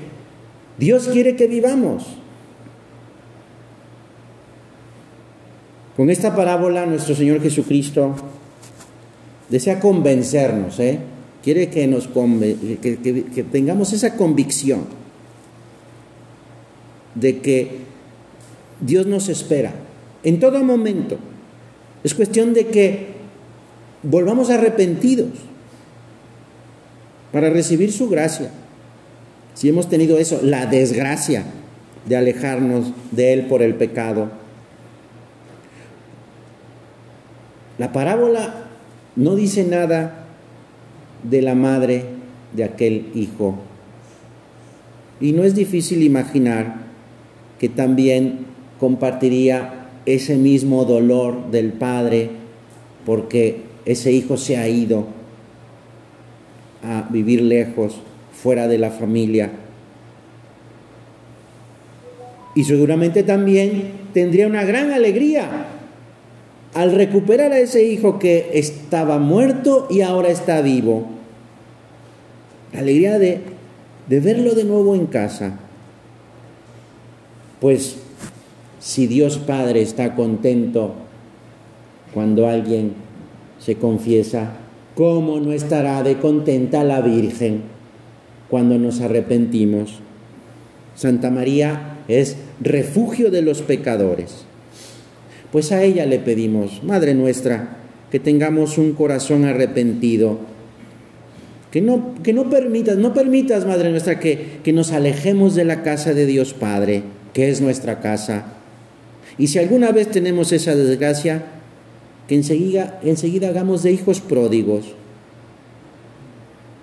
Dios 0.78 1.10
quiere 1.10 1.36
que 1.36 1.48
vivamos. 1.48 2.06
Con 5.98 6.10
esta 6.10 6.36
parábola 6.36 6.86
nuestro 6.86 7.14
Señor 7.14 7.42
Jesucristo 7.42 8.16
desea 9.50 9.80
convencernos, 9.80 10.80
¿eh? 10.80 11.00
Quiere 11.44 11.70
que, 11.70 13.46
tengamos 13.52 13.94
esa 13.94 14.16
convicción 14.16 14.86
de 17.16 17.40
que 17.40 17.80
Dios 18.80 19.06
nos 19.06 19.30
espera 19.30 19.74
en 20.24 20.40
todo 20.40 20.64
momento. 20.64 21.18
Es 22.04 22.14
cuestión 22.14 22.54
de 22.54 22.68
que 22.68 23.08
volvamos 24.04 24.50
arrepentidos 24.50 25.30
para 27.32 27.50
recibir 27.50 27.92
su 27.92 28.10
gracia. 28.10 28.52
Si 29.54 29.70
hemos 29.70 29.90
tenido 29.90 30.18
eso, 30.18 30.40
la 30.44 30.66
desgracia 30.66 31.46
de 32.06 32.18
alejarnos 32.18 32.94
de 33.12 33.34
Él 33.34 33.46
por 33.48 33.62
el 33.62 33.76
pecado. 33.76 34.30
La 37.78 37.92
parábola 37.92 38.66
no 39.16 39.36
dice 39.36 39.64
nada 39.64 40.21
de 41.24 41.42
la 41.42 41.56
madre 41.56 42.06
de 42.54 42.64
aquel 42.64 43.08
hijo. 43.14 43.56
Y 45.20 45.34
no 45.34 45.44
es 45.44 45.56
difícil 45.56 46.04
imaginar 46.04 46.82
que 47.60 47.70
también 47.70 48.46
compartiría 48.80 49.88
ese 50.06 50.38
mismo 50.38 50.86
dolor 50.86 51.52
del 51.52 51.74
padre 51.74 52.30
porque 53.06 53.62
ese 53.86 54.12
hijo 54.12 54.38
se 54.38 54.58
ha 54.58 54.68
ido 54.68 55.08
a 56.84 57.08
vivir 57.10 57.42
lejos, 57.42 58.00
fuera 58.34 58.68
de 58.68 58.80
la 58.80 58.90
familia. 58.90 59.52
Y 62.56 62.64
seguramente 62.64 63.24
también 63.24 63.92
tendría 64.14 64.48
una 64.48 64.64
gran 64.64 64.92
alegría 64.92 65.68
al 66.74 66.94
recuperar 66.94 67.52
a 67.52 67.60
ese 67.60 67.84
hijo 67.84 68.20
que 68.20 68.52
estaba 68.54 69.20
muerto 69.20 69.88
y 69.90 70.02
ahora 70.02 70.30
está 70.30 70.62
vivo. 70.62 71.08
La 72.74 72.80
alegría 72.80 73.20
de, 73.20 73.42
de 74.08 74.20
verlo 74.20 74.54
de 74.54 74.64
nuevo 74.64 74.96
en 74.96 75.08
casa. 75.08 75.60
Pues 77.60 77.98
si 78.80 79.08
Dios 79.08 79.38
Padre 79.38 79.82
está 79.82 80.16
contento 80.16 80.94
cuando 82.14 82.48
alguien 82.48 82.94
se 83.60 83.76
confiesa, 83.76 84.54
¿cómo 84.96 85.40
no 85.40 85.52
estará 85.52 86.02
de 86.04 86.18
contenta 86.18 86.84
la 86.84 87.02
Virgen 87.02 87.62
cuando 88.50 88.78
nos 88.78 89.02
arrepentimos? 89.02 90.00
Santa 90.96 91.30
María 91.30 91.98
es 92.08 92.38
refugio 92.60 93.30
de 93.30 93.42
los 93.42 93.62
pecadores. 93.62 94.46
Pues 95.52 95.72
a 95.72 95.84
ella 95.84 96.06
le 96.06 96.20
pedimos, 96.20 96.84
Madre 96.84 97.14
nuestra, 97.14 97.78
que 98.10 98.20
tengamos 98.20 98.78
un 98.78 98.94
corazón 98.94 99.46
arrepentido, 99.46 100.40
que 101.72 101.82
no, 101.82 102.16
que 102.24 102.34
no 102.34 102.50
permitas, 102.50 102.98
no 102.98 103.14
permitas, 103.14 103.66
Madre 103.66 103.92
nuestra, 103.92 104.20
que, 104.20 104.60
que 104.64 104.74
nos 104.74 104.92
alejemos 104.92 105.56
de 105.56 105.66
la 105.66 105.84
casa 105.84 106.14
de 106.14 106.26
Dios 106.26 106.54
Padre, 106.54 107.04
que 107.34 107.50
es 107.50 107.62
nuestra 107.62 108.00
casa. 108.00 108.46
Y 109.38 109.48
si 109.48 109.60
alguna 109.60 109.92
vez 109.92 110.10
tenemos 110.10 110.52
esa 110.52 110.76
desgracia, 110.76 111.44
que 112.28 112.36
enseguida, 112.36 113.00
enseguida 113.04 113.50
hagamos 113.50 113.84
de 113.84 113.92
hijos 113.92 114.22
pródigos, 114.22 114.94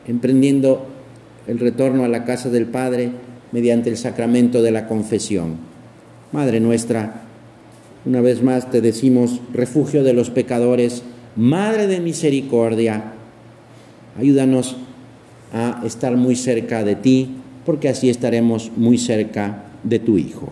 emprendiendo 0.07 0.87
el 1.47 1.59
retorno 1.59 2.05
a 2.05 2.09
la 2.09 2.25
casa 2.25 2.51
del 2.51 2.67
Padre 2.67 3.11
mediante 3.53 3.91
el 3.91 3.97
sacramento 3.97 4.63
de 4.63 4.71
la 4.71 4.87
confesión. 4.87 5.57
Madre 6.33 6.61
nuestra, 6.61 7.28
una 8.09 8.23
vez 8.23 8.43
más 8.43 8.71
te 8.71 8.81
decimos, 8.81 9.41
refugio 9.53 10.03
de 10.03 10.15
los 10.15 10.31
pecadores, 10.31 11.03
Madre 11.37 11.87
de 11.87 12.01
misericordia, 12.01 13.13
ayúdanos 14.19 14.77
a 15.53 15.83
estar 15.85 16.17
muy 16.17 16.35
cerca 16.35 16.83
de 16.83 16.97
ti, 16.97 17.37
porque 17.65 17.89
así 17.89 18.09
estaremos 18.09 18.73
muy 18.77 18.99
cerca 18.99 19.67
de 19.85 19.99
tu 20.01 20.19
Hijo. 20.19 20.49